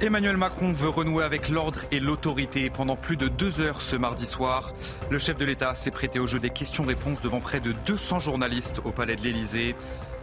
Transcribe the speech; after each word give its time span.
Emmanuel 0.00 0.36
Macron 0.36 0.72
veut 0.72 0.88
renouer 0.88 1.24
avec 1.24 1.48
l'ordre 1.48 1.80
et 1.90 1.98
l'autorité 1.98 2.70
pendant 2.70 2.94
plus 2.94 3.16
de 3.16 3.26
deux 3.26 3.60
heures 3.60 3.82
ce 3.82 3.96
mardi 3.96 4.26
soir. 4.26 4.72
Le 5.10 5.18
chef 5.18 5.36
de 5.36 5.44
l'État 5.44 5.74
s'est 5.74 5.90
prêté 5.90 6.20
au 6.20 6.26
jeu 6.28 6.38
des 6.38 6.50
questions-réponses 6.50 7.20
devant 7.20 7.40
près 7.40 7.58
de 7.58 7.72
200 7.84 8.20
journalistes 8.20 8.80
au 8.84 8.92
Palais 8.92 9.16
de 9.16 9.22
l'Élysée. 9.22 9.74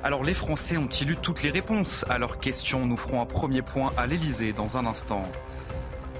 Alors 0.02 0.24
les 0.24 0.34
Français 0.34 0.78
ont-ils 0.78 1.12
eu 1.12 1.18
toutes 1.18 1.44
les 1.44 1.50
réponses 1.50 2.06
à 2.08 2.18
leurs 2.18 2.40
questions? 2.40 2.86
Nous 2.86 2.96
ferons 2.96 3.20
un 3.20 3.26
premier 3.26 3.62
point 3.62 3.92
à 3.98 4.08
l'Élysée 4.08 4.54
dans 4.54 4.78
un 4.78 4.86
instant. 4.86 5.24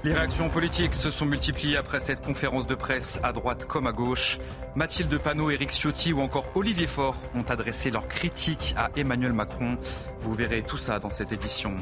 Les 0.04 0.12
réactions 0.12 0.50
politiques 0.50 0.94
se 0.94 1.10
sont 1.10 1.24
multipliées 1.24 1.78
après 1.78 2.00
cette 2.00 2.20
conférence 2.20 2.66
de 2.66 2.74
presse 2.74 3.18
à 3.22 3.32
droite 3.32 3.64
comme 3.64 3.86
à 3.86 3.92
gauche. 3.92 4.38
Mathilde 4.74 5.16
Panot, 5.16 5.50
Éric 5.50 5.70
Ciotti 5.70 6.12
ou 6.12 6.20
encore 6.20 6.44
Olivier 6.54 6.86
Faure 6.86 7.16
ont 7.34 7.42
adressé 7.42 7.90
leurs 7.90 8.06
critiques 8.06 8.74
à 8.76 8.90
Emmanuel 8.96 9.32
Macron. 9.32 9.78
Vous 10.20 10.34
verrez 10.34 10.62
tout 10.62 10.76
ça 10.76 10.98
dans 10.98 11.10
cette 11.10 11.32
édition. 11.32 11.74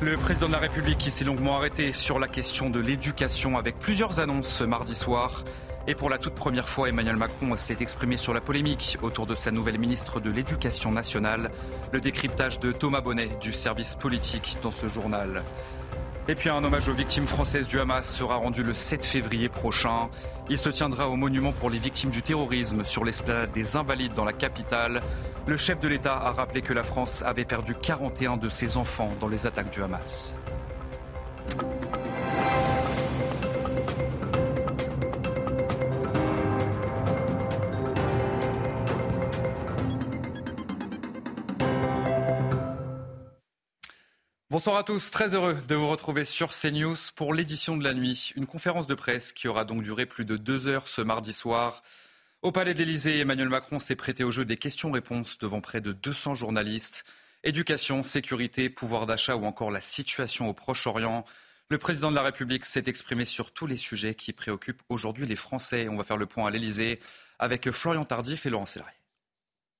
Le 0.00 0.16
président 0.16 0.46
de 0.46 0.52
la 0.52 0.58
République 0.58 1.04
s'est 1.10 1.24
longuement 1.24 1.56
arrêté 1.56 1.92
sur 1.92 2.20
la 2.20 2.28
question 2.28 2.70
de 2.70 2.78
l'éducation 2.78 3.58
avec 3.58 3.80
plusieurs 3.80 4.20
annonces 4.20 4.46
ce 4.46 4.62
mardi 4.62 4.94
soir. 4.94 5.42
Et 5.88 5.96
pour 5.96 6.08
la 6.08 6.18
toute 6.18 6.36
première 6.36 6.68
fois, 6.68 6.88
Emmanuel 6.88 7.16
Macron 7.16 7.56
s'est 7.56 7.78
exprimé 7.80 8.16
sur 8.16 8.32
la 8.32 8.40
polémique 8.40 8.96
autour 9.02 9.26
de 9.26 9.34
sa 9.34 9.50
nouvelle 9.50 9.78
ministre 9.78 10.20
de 10.20 10.30
l'Éducation 10.30 10.92
nationale. 10.92 11.50
Le 11.90 12.00
décryptage 12.00 12.60
de 12.60 12.70
Thomas 12.70 13.00
Bonnet 13.00 13.28
du 13.40 13.52
service 13.52 13.96
politique 13.96 14.58
dans 14.62 14.70
ce 14.70 14.86
journal. 14.86 15.42
Et 16.30 16.34
puis 16.34 16.50
un 16.50 16.62
hommage 16.62 16.90
aux 16.90 16.92
victimes 16.92 17.26
françaises 17.26 17.66
du 17.66 17.80
Hamas 17.80 18.06
sera 18.06 18.36
rendu 18.36 18.62
le 18.62 18.74
7 18.74 19.02
février 19.02 19.48
prochain. 19.48 20.10
Il 20.50 20.58
se 20.58 20.68
tiendra 20.68 21.08
au 21.08 21.16
monument 21.16 21.52
pour 21.52 21.70
les 21.70 21.78
victimes 21.78 22.10
du 22.10 22.20
terrorisme 22.20 22.84
sur 22.84 23.02
l'esplanade 23.02 23.50
des 23.52 23.76
Invalides 23.76 24.12
dans 24.12 24.26
la 24.26 24.34
capitale. 24.34 25.00
Le 25.46 25.56
chef 25.56 25.80
de 25.80 25.88
l'État 25.88 26.16
a 26.16 26.32
rappelé 26.32 26.60
que 26.60 26.74
la 26.74 26.82
France 26.82 27.22
avait 27.22 27.46
perdu 27.46 27.74
41 27.74 28.36
de 28.36 28.50
ses 28.50 28.76
enfants 28.76 29.10
dans 29.22 29.28
les 29.28 29.46
attaques 29.46 29.70
du 29.70 29.82
Hamas. 29.82 30.36
Bonsoir 44.58 44.76
à 44.78 44.82
tous, 44.82 45.12
très 45.12 45.34
heureux 45.34 45.56
de 45.68 45.74
vous 45.76 45.86
retrouver 45.86 46.24
sur 46.24 46.50
CNews 46.50 46.96
pour 47.14 47.32
l'édition 47.32 47.76
de 47.76 47.84
la 47.84 47.94
nuit. 47.94 48.32
Une 48.34 48.48
conférence 48.48 48.88
de 48.88 48.96
presse 48.96 49.32
qui 49.32 49.46
aura 49.46 49.64
donc 49.64 49.84
duré 49.84 50.04
plus 50.04 50.24
de 50.24 50.36
deux 50.36 50.66
heures 50.66 50.88
ce 50.88 51.00
mardi 51.00 51.32
soir. 51.32 51.84
Au 52.42 52.50
Palais 52.50 52.74
de 52.74 52.80
l'Élysée, 52.80 53.20
Emmanuel 53.20 53.50
Macron 53.50 53.78
s'est 53.78 53.94
prêté 53.94 54.24
au 54.24 54.32
jeu 54.32 54.44
des 54.44 54.56
questions-réponses 54.56 55.38
devant 55.38 55.60
près 55.60 55.80
de 55.80 55.92
200 55.92 56.34
journalistes. 56.34 57.04
Éducation, 57.44 58.02
sécurité, 58.02 58.68
pouvoir 58.68 59.06
d'achat 59.06 59.36
ou 59.36 59.44
encore 59.44 59.70
la 59.70 59.80
situation 59.80 60.48
au 60.48 60.54
Proche-Orient. 60.54 61.24
Le 61.68 61.78
président 61.78 62.10
de 62.10 62.16
la 62.16 62.22
République 62.22 62.64
s'est 62.64 62.82
exprimé 62.86 63.26
sur 63.26 63.52
tous 63.52 63.68
les 63.68 63.76
sujets 63.76 64.16
qui 64.16 64.32
préoccupent 64.32 64.82
aujourd'hui 64.88 65.28
les 65.28 65.36
Français. 65.36 65.88
On 65.88 65.96
va 65.96 66.02
faire 66.02 66.16
le 66.16 66.26
point 66.26 66.48
à 66.48 66.50
l'Élysée 66.50 66.98
avec 67.38 67.70
Florian 67.70 68.04
Tardif 68.04 68.44
et 68.44 68.50
Laurent 68.50 68.66
Sélarié. 68.66 68.98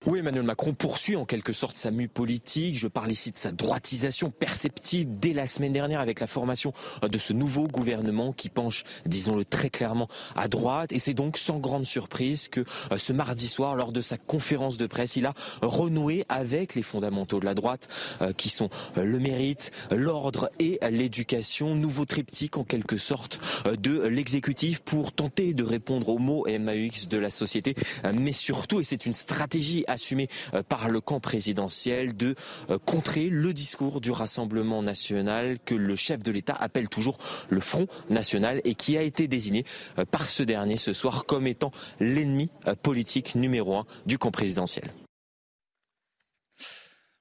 Oui, 0.07 0.21
Emmanuel 0.21 0.45
Macron 0.45 0.75
poursuit 0.75 1.17
en 1.17 1.25
quelque 1.25 1.53
sorte 1.53 1.77
sa 1.77 1.91
mue 1.91 2.07
politique. 2.07 2.79
Je 2.79 2.87
parle 2.87 3.11
ici 3.11 3.33
de 3.33 3.37
sa 3.37 3.51
droitisation 3.51 4.31
perceptible 4.31 5.17
dès 5.17 5.33
la 5.33 5.45
semaine 5.45 5.73
dernière 5.73 5.99
avec 5.99 6.21
la 6.21 6.29
formation 6.29 6.73
de 7.03 7.19
ce 7.19 7.33
nouveau 7.33 7.67
gouvernement 7.67 8.33
qui 8.33 8.49
penche, 8.49 8.85
disons-le 9.07 9.45
très 9.45 9.71
clairement, 9.71 10.07
à 10.37 10.47
droite. 10.47 10.93
Et 10.93 11.01
c'est 11.01 11.15
donc 11.15 11.37
sans 11.37 11.59
grande 11.59 11.85
surprise 11.85 12.47
que 12.47 12.61
euh, 12.93 12.97
ce 12.97 13.13
mardi 13.13 13.49
soir, 13.49 13.75
lors 13.75 13.91
de 13.91 14.01
sa 14.01 14.17
conférence 14.19 14.79
de 14.79 14.87
presse, 14.87 15.17
il 15.17 15.27
a 15.27 15.35
renoué 15.63 16.25
avec 16.29 16.77
les 16.77 16.83
fondamentaux 16.83 17.41
de 17.41 17.45
la 17.45 17.55
droite 17.55 17.89
euh, 18.23 18.33
qui 18.33 18.51
sont 18.51 18.71
euh, 18.99 19.05
le 19.05 19.19
mérite, 19.19 19.73
l'ordre 19.91 20.49
et 20.61 20.79
l'éducation. 20.93 21.75
Nouveau 21.75 22.05
triptyque 22.05 22.57
en 22.57 22.63
quelque 22.63 22.99
sorte 22.99 23.41
de 23.67 24.03
l'exécutif 24.03 24.79
pour 24.79 25.11
tenter 25.11 25.55
de 25.55 25.65
répondre 25.65 26.09
aux 26.09 26.19
mots 26.19 26.47
MAX 26.49 27.09
de 27.09 27.19
la 27.19 27.31
société. 27.31 27.75
Mais 28.17 28.33
surtout, 28.33 28.79
et 28.79 28.85
c'est 28.85 29.05
une 29.05 29.15
stratégie 29.15 29.85
assumé 29.89 30.29
euh, 30.55 30.63
par 30.63 30.89
le 30.89 31.01
camp 31.01 31.21
présidentiel 31.21 32.17
de 32.17 32.35
euh, 32.71 32.79
contrer 32.79 33.29
le 33.29 33.53
discours 33.53 34.01
du 34.01 34.11
Rassemblement 34.11 34.83
national 34.83 35.59
que 35.65 35.75
le 35.75 35.97
chef 35.97 36.23
de 36.23 36.31
l'État 36.31 36.55
appelle 36.55 36.89
toujours 36.89 37.19
le 37.49 37.61
Front 37.61 37.87
national 38.11 38.61
et 38.65 38.75
qui 38.75 38.97
a 38.97 39.03
été 39.03 39.29
désigné 39.29 39.65
euh, 39.99 40.05
par 40.05 40.29
ce 40.29 40.43
dernier 40.43 40.77
ce 40.77 40.93
soir 40.93 41.27
comme 41.27 41.47
étant 41.47 41.71
l'ennemi 42.01 42.51
politique 42.83 43.35
numéro 43.35 43.77
un 43.77 43.87
du 44.07 44.19
camp 44.19 44.31
présidentiel. 44.31 44.91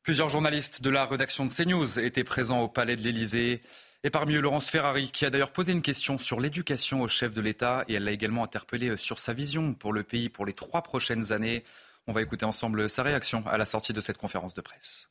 Plusieurs 0.03 0.29
journalistes 0.29 0.81
de 0.81 0.89
la 0.89 1.06
rédaction 1.06 1.45
de 1.45 1.51
CNews 1.51 2.00
étaient 2.00 2.23
présents 2.23 2.61
au 2.61 2.69
palais 2.69 2.95
de 2.95 3.01
l'Élysée. 3.01 3.61
Et 4.03 4.09
parmi 4.09 4.35
eux, 4.35 4.39
Laurence 4.39 4.69
Ferrari, 4.69 5.11
qui 5.11 5.25
a 5.25 5.29
d'ailleurs 5.29 5.51
posé 5.51 5.73
une 5.73 5.81
question 5.81 6.17
sur 6.17 6.39
l'éducation 6.39 7.01
au 7.01 7.07
chef 7.07 7.33
de 7.33 7.41
l'État 7.41 7.83
et 7.89 7.95
elle 7.95 8.06
l'a 8.06 8.11
également 8.11 8.44
interpellé 8.44 8.95
sur 8.95 9.19
sa 9.19 9.33
vision 9.33 9.73
pour 9.73 9.91
le 9.91 10.03
pays 10.03 10.29
pour 10.29 10.45
les 10.45 10.53
trois 10.53 10.81
prochaines 10.81 11.33
années. 11.33 11.63
On 12.07 12.13
va 12.13 12.22
écouter 12.22 12.45
ensemble 12.45 12.90
sa 12.90 13.03
réaction 13.03 13.45
à 13.47 13.57
la 13.57 13.66
sortie 13.66 13.91
de 13.91 14.00
cette 14.00 14.18
conférence 14.18 14.53
de 14.53 14.62
presse. 14.62 15.09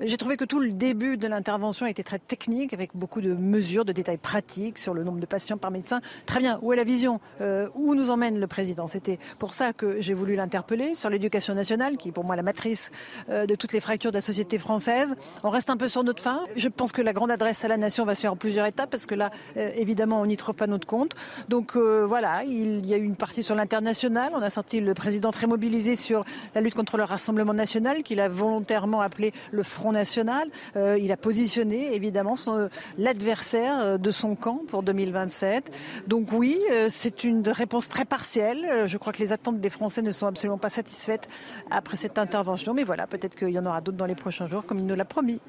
J'ai 0.00 0.16
trouvé 0.16 0.36
que 0.36 0.44
tout 0.44 0.58
le 0.58 0.72
début 0.72 1.16
de 1.16 1.28
l'intervention 1.28 1.86
était 1.86 2.02
très 2.02 2.18
technique, 2.18 2.72
avec 2.72 2.90
beaucoup 2.94 3.20
de 3.20 3.32
mesures, 3.32 3.84
de 3.84 3.92
détails 3.92 4.18
pratiques 4.18 4.78
sur 4.78 4.92
le 4.92 5.04
nombre 5.04 5.20
de 5.20 5.26
patients 5.26 5.56
par 5.56 5.70
médecin. 5.70 6.00
Très 6.26 6.40
bien, 6.40 6.58
où 6.62 6.72
est 6.72 6.76
la 6.76 6.84
vision 6.84 7.20
euh, 7.40 7.68
Où 7.74 7.94
nous 7.94 8.10
emmène 8.10 8.40
le 8.40 8.46
président? 8.46 8.88
C'était 8.88 9.18
pour 9.38 9.54
ça 9.54 9.72
que 9.72 10.00
j'ai 10.00 10.14
voulu 10.14 10.34
l'interpeller 10.34 10.94
sur 10.94 11.10
l'éducation 11.10 11.54
nationale, 11.54 11.96
qui 11.96 12.08
est 12.08 12.12
pour 12.12 12.24
moi 12.24 12.34
la 12.34 12.42
matrice 12.42 12.90
euh, 13.28 13.46
de 13.46 13.54
toutes 13.54 13.72
les 13.72 13.80
fractures 13.80 14.10
de 14.10 14.16
la 14.16 14.22
société 14.22 14.58
française. 14.58 15.14
On 15.44 15.50
reste 15.50 15.70
un 15.70 15.76
peu 15.76 15.88
sur 15.88 16.02
notre 16.02 16.22
fin. 16.22 16.42
Je 16.56 16.68
pense 16.68 16.90
que 16.90 17.02
la 17.02 17.12
grande 17.12 17.30
adresse 17.30 17.64
à 17.64 17.68
la 17.68 17.76
nation 17.76 18.04
va 18.04 18.14
se 18.14 18.22
faire 18.22 18.32
en 18.32 18.36
plusieurs 18.36 18.66
étapes, 18.66 18.90
parce 18.90 19.06
que 19.06 19.14
là, 19.14 19.30
euh, 19.56 19.70
évidemment, 19.76 20.20
on 20.20 20.26
n'y 20.26 20.36
trouve 20.36 20.54
pas 20.54 20.66
notre 20.66 20.86
compte. 20.86 21.12
Donc 21.48 21.76
voilà, 21.76 22.42
il 22.44 22.86
y 22.86 22.94
a 22.94 22.96
eu 22.96 23.04
une 23.04 23.16
partie 23.16 23.42
sur 23.42 23.54
l'international. 23.54 24.32
On 24.34 24.42
a 24.42 24.50
senti 24.50 24.80
le 24.80 24.94
président 24.94 25.30
très 25.30 25.46
mobilisé 25.46 25.96
sur 25.96 26.24
la 26.54 26.60
lutte 26.60 26.74
contre 26.74 26.96
le 26.96 27.04
Rassemblement 27.04 27.54
national, 27.54 28.02
qu'il 28.02 28.20
a 28.20 28.28
volontairement 28.28 29.00
appelé 29.00 29.32
le 29.52 29.62
Front 29.62 29.83
National. 29.92 30.48
Euh, 30.76 30.98
il 31.00 31.12
a 31.12 31.16
positionné 31.16 31.94
évidemment 31.94 32.36
l'adversaire 32.98 33.80
euh, 33.80 33.98
de 33.98 34.10
son 34.10 34.36
camp 34.36 34.62
pour 34.66 34.82
2027. 34.82 35.76
Donc 36.06 36.32
oui, 36.32 36.60
euh, 36.70 36.88
c'est 36.90 37.24
une 37.24 37.48
réponse 37.48 37.88
très 37.88 38.04
partielle. 38.04 38.86
Je 38.86 38.96
crois 38.96 39.12
que 39.12 39.22
les 39.22 39.32
attentes 39.32 39.60
des 39.60 39.70
Français 39.70 40.02
ne 40.02 40.12
sont 40.12 40.26
absolument 40.26 40.58
pas 40.58 40.70
satisfaites 40.70 41.28
après 41.70 41.96
cette 41.96 42.18
intervention. 42.18 42.74
Mais 42.74 42.84
voilà, 42.84 43.06
peut-être 43.06 43.34
qu'il 43.36 43.50
y 43.50 43.58
en 43.58 43.66
aura 43.66 43.80
d'autres 43.80 43.98
dans 43.98 44.06
les 44.06 44.14
prochains 44.14 44.46
jours, 44.46 44.64
comme 44.66 44.78
il 44.78 44.86
nous 44.86 44.94
l'a 44.94 45.04
promis. 45.04 45.40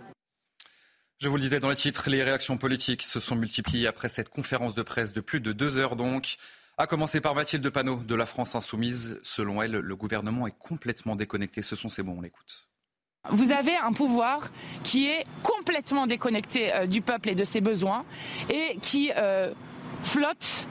Je 1.20 1.30
vous 1.30 1.36
le 1.36 1.42
disais 1.42 1.60
dans 1.60 1.70
le 1.70 1.76
titre, 1.76 2.10
les 2.10 2.24
réactions 2.24 2.58
politiques 2.58 3.04
se 3.04 3.22
sont 3.22 3.36
multipliées 3.36 3.88
après 3.88 4.10
cette 4.10 4.30
conférence 4.30 4.76
de 4.76 4.84
presse 4.84 5.14
de 5.14 5.22
plus 5.22 5.40
de 5.40 5.54
deux 5.54 5.78
heures 5.78 5.96
donc. 5.96 6.38
À 6.78 6.88
commencer 6.88 7.22
par 7.22 7.36
Mathilde 7.36 7.70
Panot 7.70 8.04
de 8.04 8.16
la 8.16 8.26
France 8.26 8.54
Insoumise. 8.54 9.18
Selon 9.24 9.62
elle, 9.62 9.72
le 9.72 9.96
gouvernement 9.96 10.46
est 10.46 10.58
complètement 10.60 11.16
déconnecté. 11.16 11.62
Ce 11.62 11.78
sont 11.78 11.88
ses 11.88 12.04
mots, 12.04 12.16
on 12.18 12.22
l'écoute. 12.22 12.68
Vous 13.32 13.52
avez 13.52 13.76
un 13.76 13.92
pouvoir 13.92 14.50
qui 14.84 15.08
est 15.08 15.26
complètement 15.44 16.08
déconnecté 16.08 16.74
euh, 16.74 16.86
du 16.86 17.02
peuple 17.02 17.30
et 17.30 17.36
de 17.36 17.44
ses 17.44 17.62
besoins 17.62 18.04
et 18.50 18.78
qui 18.82 19.12
euh, 19.16 19.52
flotte 20.04 20.68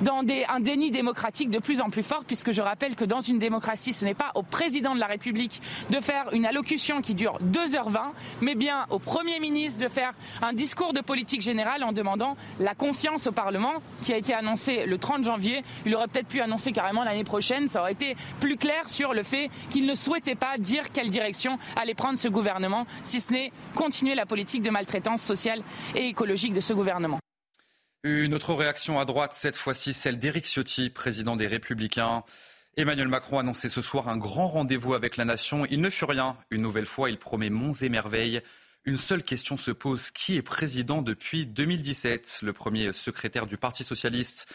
dans 0.00 0.22
un 0.48 0.60
déni 0.60 0.90
démocratique 0.90 1.50
de 1.50 1.58
plus 1.58 1.80
en 1.80 1.90
plus 1.90 2.02
fort, 2.02 2.24
puisque 2.26 2.52
je 2.52 2.62
rappelle 2.62 2.94
que 2.94 3.04
dans 3.04 3.20
une 3.20 3.38
démocratie, 3.38 3.92
ce 3.92 4.04
n'est 4.04 4.14
pas 4.14 4.32
au 4.34 4.42
président 4.42 4.94
de 4.94 5.00
la 5.00 5.06
République 5.06 5.60
de 5.90 6.00
faire 6.00 6.32
une 6.32 6.46
allocution 6.46 7.00
qui 7.00 7.14
dure 7.14 7.38
2h20, 7.42 8.12
mais 8.40 8.54
bien 8.54 8.86
au 8.90 8.98
Premier 8.98 9.40
ministre 9.40 9.80
de 9.80 9.88
faire 9.88 10.12
un 10.42 10.52
discours 10.52 10.92
de 10.92 11.00
politique 11.00 11.40
générale 11.40 11.84
en 11.84 11.92
demandant 11.92 12.36
la 12.60 12.74
confiance 12.74 13.26
au 13.26 13.32
Parlement, 13.32 13.74
qui 14.02 14.12
a 14.12 14.16
été 14.16 14.34
annoncé 14.34 14.86
le 14.86 14.98
30 14.98 15.24
janvier. 15.24 15.62
Il 15.86 15.94
aurait 15.94 16.08
peut-être 16.08 16.28
pu 16.28 16.40
annoncer 16.40 16.72
carrément 16.72 17.04
l'année 17.04 17.24
prochaine, 17.24 17.68
ça 17.68 17.80
aurait 17.80 17.92
été 17.92 18.16
plus 18.40 18.56
clair 18.56 18.88
sur 18.88 19.14
le 19.14 19.22
fait 19.22 19.50
qu'il 19.70 19.86
ne 19.86 19.94
souhaitait 19.94 20.34
pas 20.34 20.58
dire 20.58 20.92
quelle 20.92 21.10
direction 21.10 21.58
allait 21.76 21.94
prendre 21.94 22.18
ce 22.18 22.28
gouvernement, 22.28 22.86
si 23.02 23.20
ce 23.20 23.32
n'est 23.32 23.52
continuer 23.74 24.14
la 24.14 24.26
politique 24.26 24.62
de 24.62 24.70
maltraitance 24.70 25.22
sociale 25.22 25.62
et 25.94 26.08
écologique 26.08 26.52
de 26.52 26.60
ce 26.60 26.72
gouvernement. 26.72 27.18
Une 28.04 28.32
autre 28.32 28.54
réaction 28.54 29.00
à 29.00 29.04
droite, 29.04 29.32
cette 29.34 29.56
fois-ci 29.56 29.92
celle 29.92 30.20
d'Éric 30.20 30.46
Ciotti, 30.46 30.88
président 30.88 31.34
des 31.34 31.48
Républicains. 31.48 32.22
Emmanuel 32.76 33.08
Macron 33.08 33.38
a 33.38 33.40
annoncé 33.40 33.68
ce 33.68 33.82
soir 33.82 34.08
un 34.08 34.16
grand 34.16 34.46
rendez-vous 34.46 34.94
avec 34.94 35.16
la 35.16 35.24
nation. 35.24 35.66
Il 35.66 35.80
ne 35.80 35.90
fut 35.90 36.04
rien. 36.04 36.36
Une 36.52 36.62
nouvelle 36.62 36.86
fois, 36.86 37.10
il 37.10 37.18
promet 37.18 37.50
monts 37.50 37.72
et 37.72 37.88
merveilles. 37.88 38.40
Une 38.84 38.96
seule 38.96 39.24
question 39.24 39.56
se 39.56 39.72
pose. 39.72 40.12
Qui 40.12 40.36
est 40.36 40.42
président 40.42 41.02
depuis 41.02 41.44
2017 41.44 42.40
Le 42.44 42.52
premier 42.52 42.92
secrétaire 42.92 43.46
du 43.46 43.56
Parti 43.56 43.82
socialiste, 43.82 44.46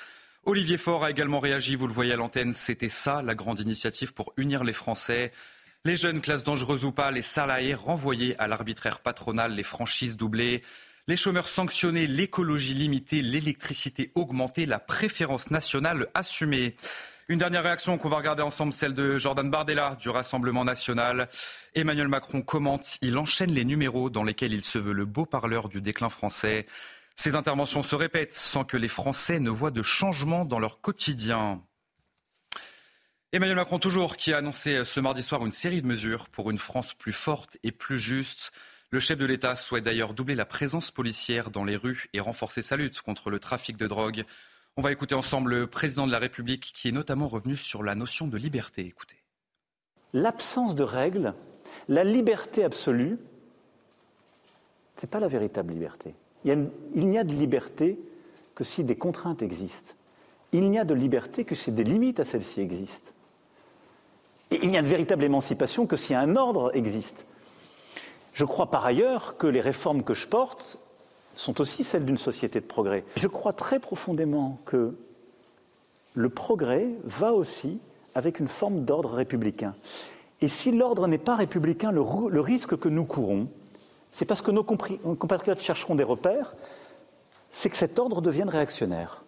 Olivier 0.45 0.78
Faure, 0.78 1.04
a 1.04 1.12
également 1.12 1.42
réagi. 1.42 1.75
Vous 1.75 1.88
le 1.88 1.94
voyez 1.94 2.13
à 2.13 2.16
l'antenne. 2.16 2.54
C'était 2.54 2.88
ça, 2.88 3.22
la 3.22 3.36
grande 3.36 3.60
initiative 3.60 4.13
pour 4.13 4.31
unir 4.38 4.63
les 4.63 4.72
Français. 4.72 5.34
Les 5.84 5.98
jeunes, 5.98 6.22
classes 6.22 6.44
dangereuses 6.44 6.86
ou 6.86 6.94
pas, 6.94 7.12
les 7.12 7.22
salariés 7.22 7.75
renvoyés 7.75 8.40
à 8.40 8.48
l'arbitraire 8.48 9.01
patronal, 9.01 9.54
les 9.54 9.63
franchises 9.63 10.16
doublées. 10.16 10.62
Les 11.09 11.17
chômeurs 11.17 11.50
sanctionnés, 11.50 12.07
l'écologie 12.07 12.73
limitée, 12.73 13.21
l'électricité 13.21 14.13
augmentée, 14.15 14.65
la 14.65 14.79
préférence 14.79 15.51
nationale 15.51 16.07
assumée. 16.13 16.77
Une 17.27 17.39
dernière 17.39 17.63
réaction 17.63 17.97
qu'on 17.97 18.07
va 18.07 18.15
regarder 18.15 18.41
ensemble, 18.41 18.71
celle 18.71 18.94
de 18.94 19.17
Jordan 19.17 19.51
Bardella 19.51 19.97
du 20.00 20.07
Rassemblement 20.07 20.63
national. 20.63 21.27
Emmanuel 21.75 22.07
Macron 22.07 22.41
commente, 22.41 23.00
il 23.01 23.17
enchaîne 23.17 23.51
les 23.51 23.65
numéros 23.65 24.09
dans 24.09 24.23
lesquels 24.23 24.53
il 24.53 24.63
se 24.63 24.77
veut 24.77 24.94
le 24.94 25.03
beau 25.03 25.25
parleur 25.25 25.67
du 25.67 25.81
déclin 25.81 26.07
français. 26.07 26.67
Ces 27.17 27.35
interventions 27.35 27.83
se 27.83 27.95
répètent 27.95 28.33
sans 28.33 28.63
que 28.63 28.77
les 28.77 28.88
Français 28.88 29.41
ne 29.41 29.49
voient 29.49 29.71
de 29.71 29.83
changement 29.83 30.45
dans 30.45 30.59
leur 30.59 30.79
quotidien. 30.79 31.61
Emmanuel 33.33 33.57
Macron 33.57 33.77
toujours 33.77 34.15
qui 34.15 34.31
a 34.31 34.38
annoncé 34.38 34.85
ce 34.85 35.01
mardi 35.01 35.21
soir 35.21 35.45
une 35.45 35.51
série 35.51 35.81
de 35.81 35.88
mesures 35.88 36.29
pour 36.29 36.49
une 36.49 36.57
France 36.57 36.94
plus 36.94 37.11
forte 37.11 37.57
et 37.63 37.73
plus 37.73 37.99
juste. 37.99 38.53
Le 38.94 39.00
chef 39.00 39.18
de 39.18 39.25
l'État 39.25 39.56
souhaite 39.56 39.86
d'ailleurs 39.86 40.13
doubler 40.13 40.36
la 40.36 40.45
présence 40.45 40.92
policière 40.92 41.50
dans 41.50 41.63
les 41.63 41.75
rues 41.75 42.12
et 42.13 42.19
renforcer 42.19 42.62
sa 42.62 42.78
lutte 42.78 43.01
contre 43.01 43.31
le 43.31 43.40
trafic 43.40 43.75
de 43.75 43.88
drogue. 43.88 44.24
On 44.78 44.84
va 44.84 44.92
écouter 44.92 45.16
ensemble 45.16 45.50
le 45.50 45.66
président 45.66 46.06
de 46.06 46.12
la 46.12 46.19
République 46.19 46.72
qui 46.75 46.90
est 46.90 46.92
notamment 46.92 47.28
revenu 47.28 47.57
sur 47.57 47.81
la 47.81 47.95
notion 47.95 48.28
de 48.28 48.38
liberté. 48.38 48.86
Écoutez. 48.86 49.16
L'absence 50.13 50.75
de 50.75 50.84
règles, 50.84 51.34
la 51.90 52.04
liberté 52.04 52.63
absolue, 52.63 53.18
ce 54.95 55.07
n'est 55.07 55.10
pas 55.10 55.19
la 55.19 55.28
véritable 55.28 55.74
liberté. 55.74 56.13
Il 56.45 56.69
n'y 56.94 57.18
a 57.18 57.24
de 57.24 57.34
liberté 57.34 57.98
que 58.54 58.63
si 58.63 58.84
des 58.84 58.95
contraintes 58.95 59.42
existent. 59.42 59.95
Il 60.51 60.69
n'y 60.69 60.78
a 60.78 60.86
de 60.86 60.94
liberté 60.94 61.45
que 61.45 61.56
si 61.56 61.72
des 61.72 61.84
limites 61.84 62.19
à 62.19 62.25
celles-ci 62.25 62.62
existent. 62.62 63.10
Et 64.51 64.60
il 64.62 64.69
n'y 64.69 64.78
a 64.78 64.84
de 64.84 64.88
véritable 64.88 65.24
émancipation 65.24 65.88
que 65.88 65.98
si 65.98 66.13
un 66.13 66.36
ordre 66.36 66.69
existe. 66.75 67.25
Je 68.33 68.45
crois 68.45 68.69
par 68.69 68.85
ailleurs 68.85 69.38
que 69.38 69.47
les 69.47 69.62
réformes 69.62 70.03
que 70.03 70.13
je 70.13 70.27
porte 70.27 70.77
sont 71.35 71.62
aussi 71.62 71.83
celles 71.83 72.06
d'une 72.06 72.18
société 72.18 72.59
de 72.59 72.65
progrès. 72.65 73.03
Je 73.15 73.27
crois 73.27 73.53
très 73.53 73.80
profondément 73.80 74.59
que 74.65 74.95
le 76.13 76.30
progrès 76.30 76.88
va 77.03 77.33
aussi 77.33 77.80
avec 78.15 78.39
une 78.39 78.47
forme 78.47 78.85
d'ordre 78.85 79.13
républicain. 79.13 79.75
Et 80.41 80.47
si 80.47 80.71
l'ordre 80.71 81.07
n'est 81.07 81.18
pas 81.18 81.35
républicain, 81.35 81.91
le, 81.91 82.01
risque 82.39 82.77
que 82.77 82.89
nous 82.89 83.06
courons, 83.06 83.50
c'est 84.12 84.25
parce 84.25 84.41
que 84.41 84.51
nos 84.51 84.63
compatriotes 84.63 85.62
chercheront 85.62 85.95
des 85.95 86.03
repères, 86.03 86.56
c'est 87.50 87.69
que 87.69 87.77
cet 87.77 87.97
ordre 87.97 88.21
devienne 88.21 88.50
réactionnaire. 88.50 89.24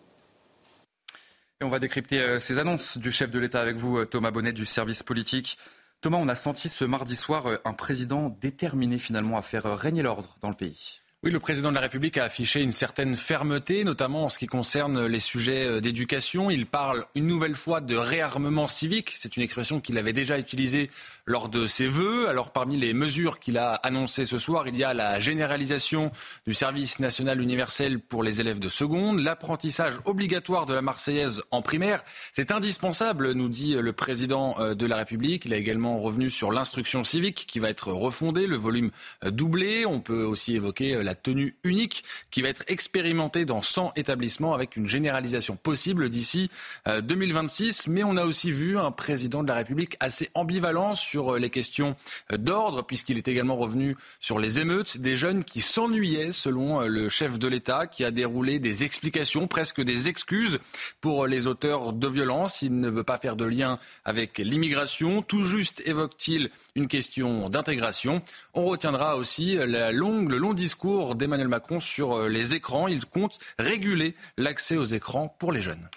On 1.62 1.70
va 1.70 1.80
décrypter 1.80 2.20
euh, 2.20 2.40
ces 2.42 2.60
annonces 2.60 2.98
du 2.98 3.12
chef 3.12 3.32
de 3.32 3.40
l'État 3.40 3.62
avec 3.62 3.78
vous, 3.78 4.00
euh, 4.00 4.06
Thomas 4.06 4.32
Bonnet, 4.32 4.52
du 4.52 4.66
service 4.66 5.04
politique. 5.04 5.58
Thomas, 6.06 6.20
on 6.20 6.28
a 6.28 6.36
senti 6.36 6.70
ce 6.70 6.86
mardi 6.86 7.16
soir 7.16 7.48
euh, 7.48 7.58
un 7.66 7.74
président 7.74 8.30
déterminé 8.40 9.00
finalement 9.00 9.40
à 9.40 9.42
faire 9.42 9.76
régner 9.76 10.04
l'ordre 10.04 10.38
dans 10.40 10.50
le 10.50 10.56
pays. 10.56 11.00
Oui, 11.24 11.32
le 11.32 11.40
président 11.40 11.70
de 11.70 11.74
la 11.74 11.82
République 11.82 12.20
a 12.20 12.26
affiché 12.26 12.62
une 12.62 12.72
certaine 12.72 13.16
fermeté, 13.16 13.84
notamment 13.84 14.26
en 14.26 14.30
ce 14.30 14.38
qui 14.38 14.46
concerne 14.46 15.08
les 15.08 15.20
sujets 15.20 15.66
euh, 15.66 15.82
d'éducation. 15.82 16.52
Il 16.52 16.68
parle 16.68 17.06
une 17.16 17.26
nouvelle 17.26 17.56
fois 17.56 17.82
de 17.82 17.96
réarmement 17.96 18.68
civique. 18.68 19.14
C'est 19.18 19.36
une 19.36 19.42
expression 19.42 19.82
qu'il 19.82 19.98
avait 19.98 20.14
déjà 20.14 20.38
utilisée 20.38 20.92
lors 21.26 21.50
de 21.50 21.68
ses 21.68 21.88
vœux. 21.88 22.30
Alors, 22.30 22.52
parmi 22.52 22.78
les 22.78 22.94
mesures 22.94 23.40
qu'il 23.40 23.58
a 23.58 23.74
annoncées 23.74 24.26
ce 24.26 24.38
soir, 24.38 24.68
il 24.68 24.78
y 24.78 24.84
a 24.84 24.94
la 24.94 25.20
généralisation 25.20 26.12
du 26.46 26.54
service 26.54 27.00
national 27.00 27.42
universel 27.42 28.00
pour 28.00 28.24
les 28.24 28.42
élèves 28.42 28.60
de 28.60 28.70
seconde, 28.70 29.20
l'apprentissage 29.20 29.94
obligatoire 30.06 30.66
de 30.66 30.74
la 30.74 30.82
Marseillaise 30.82 31.42
en 31.52 31.62
primaire. 31.62 32.04
C'est 32.32 32.52
indispensable, 32.52 33.32
nous 33.34 33.50
dit 33.50 33.74
le 33.74 33.94
président 33.94 34.56
euh, 34.60 34.76
de 34.76 34.86
la 34.86 34.98
République. 34.98 35.46
Il 35.46 35.54
a 35.54 35.58
également 35.58 36.00
revenu 36.00 36.30
sur 36.30 36.52
l'instruction 36.52 37.04
civique 37.04 37.46
qui 37.48 37.60
va 37.60 37.70
être 37.70 37.92
refondée, 37.92 38.48
le 38.48 38.58
volume 38.58 38.92
euh, 39.24 39.32
doublé. 39.32 39.86
On 39.86 40.00
peut 40.00 40.24
aussi 40.24 40.56
évoquer 40.56 41.04
la 41.04 41.16
tenue 41.16 41.56
unique 41.64 42.04
qui 42.30 42.42
va 42.42 42.50
être 42.50 42.64
expérimentée 42.68 43.46
dans 43.46 43.62
100 43.62 43.94
établissements 43.96 44.54
avec 44.54 44.76
une 44.76 44.88
généralisation 44.88 45.56
possible 45.56 46.10
d'ici 46.10 46.50
2026. 46.86 47.88
Euh, 47.88 47.92
Mais 47.92 48.04
on 48.04 48.18
a 48.18 48.26
aussi 48.26 48.52
vu 48.52 48.78
un 48.78 48.92
président 48.92 49.42
de 49.42 49.48
la 49.48 49.56
République 49.56 49.98
assez 50.00 50.30
ambivalent 50.34 50.94
euh, 51.16 51.40
les 51.40 51.50
questions 51.50 51.96
euh, 52.32 52.38
d'ordre 52.38 52.84
puisqu'il 52.84 53.18
est 53.18 53.28
également 53.28 53.56
revenu 53.56 53.96
sur 54.20 54.40
les 54.40 54.60
émeutes 54.60 54.98
des 54.98 55.18
jeunes 55.18 55.44
qui 55.44 55.62
s'ennuyaient 55.62 56.32
selon 56.32 56.82
le 56.82 57.10
chef 57.10 57.40
de 57.40 57.48
l'État 57.48 57.88
qui 57.88 58.04
a 58.04 58.12
déroulé 58.12 58.60
des 58.60 58.84
explications, 58.84 59.48
presque 59.48 59.82
des 59.82 60.08
excuses 60.08 60.60
pour 61.02 61.28
les 61.28 61.48
auteurs 61.48 61.94
de 61.94 62.08
violences. 62.08 62.62
Il 62.62 62.80
ne 62.80 62.90
veut 62.90 63.04
pas 63.04 63.18
faire 63.18 63.36
de 63.36 63.46
lien 63.46 63.80
avec 64.04 64.38
l'immigration. 64.38 65.22
Tout 65.22 65.44
juste 65.44 65.82
évoque-t-il 65.86 66.50
une 66.76 66.88
question 66.88 67.50
d'intégration. 67.50 68.22
On 68.54 68.66
retiendra 68.66 69.18
aussi 69.18 69.56
le 69.58 69.92
long 69.92 70.54
discours 70.54 71.16
d'Emmanuel 71.16 71.48
Macron 71.48 71.80
sur 71.80 72.18
euh, 72.18 72.30
les 72.30 72.54
écrans. 72.54 72.88
Il 72.88 73.06
compte 73.06 73.40
réguler 73.60 74.16
l'accès 74.38 74.78
aux 74.78 74.86
écrans 74.86 75.36
pour 75.40 75.52
les 75.52 75.62
jeunes. 75.62 75.90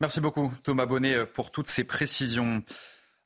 Merci 0.00 0.20
beaucoup 0.20 0.52
Thomas 0.62 0.86
Bonnet 0.86 1.14
euh, 1.14 1.26
pour 1.26 1.50
toutes 1.50 1.68
ces 1.68 1.84
précisions. 1.84 2.62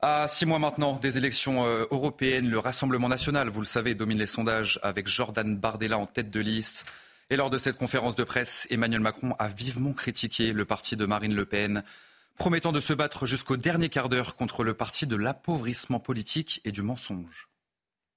À 0.04 0.26
six 0.26 0.46
mois 0.46 0.58
maintenant 0.58 0.94
des 0.94 1.16
élections 1.16 1.64
euh, 1.64 1.84
européennes, 1.92 2.50
le 2.50 2.58
Rassemblement 2.58 3.08
national, 3.08 3.48
vous 3.50 3.60
le 3.60 3.66
savez, 3.66 3.94
domine 3.94 4.18
les 4.18 4.26
sondages 4.26 4.80
avec 4.82 5.06
Jordan 5.06 5.56
Bardella 5.56 5.96
en 5.96 6.06
tête 6.06 6.28
de 6.28 6.40
liste. 6.40 6.84
Et 7.30 7.36
lors 7.36 7.50
de 7.50 7.56
cette 7.56 7.76
conférence 7.76 8.16
de 8.16 8.24
presse, 8.24 8.66
Emmanuel 8.68 8.98
Macron 9.00 9.36
a 9.38 9.46
vivement 9.46 9.92
critiqué 9.92 10.52
le 10.52 10.64
parti 10.64 10.96
de 10.96 11.06
Marine 11.06 11.36
Le 11.36 11.46
Pen, 11.46 11.84
promettant 12.36 12.72
de 12.72 12.80
se 12.80 12.92
battre 12.92 13.26
jusqu'au 13.26 13.56
dernier 13.56 13.90
quart 13.90 14.08
d'heure 14.08 14.34
contre 14.34 14.64
le 14.64 14.74
parti 14.74 15.06
de 15.06 15.14
l'appauvrissement 15.14 16.00
politique 16.00 16.60
et 16.64 16.72
du 16.72 16.82
mensonge. 16.82 17.48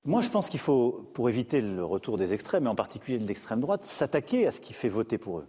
Moi, 0.05 0.21
je 0.21 0.29
pense 0.29 0.49
qu'il 0.49 0.59
faut, 0.59 1.11
pour 1.13 1.29
éviter 1.29 1.61
le 1.61 1.85
retour 1.85 2.17
des 2.17 2.33
extrêmes, 2.33 2.65
et 2.65 2.69
en 2.69 2.75
particulier 2.75 3.19
de 3.19 3.27
l'extrême 3.27 3.61
droite, 3.61 3.85
s'attaquer 3.85 4.47
à 4.47 4.51
ce 4.51 4.59
qui 4.59 4.73
fait 4.73 4.89
voter 4.89 5.19
pour 5.19 5.37
eux. 5.37 5.47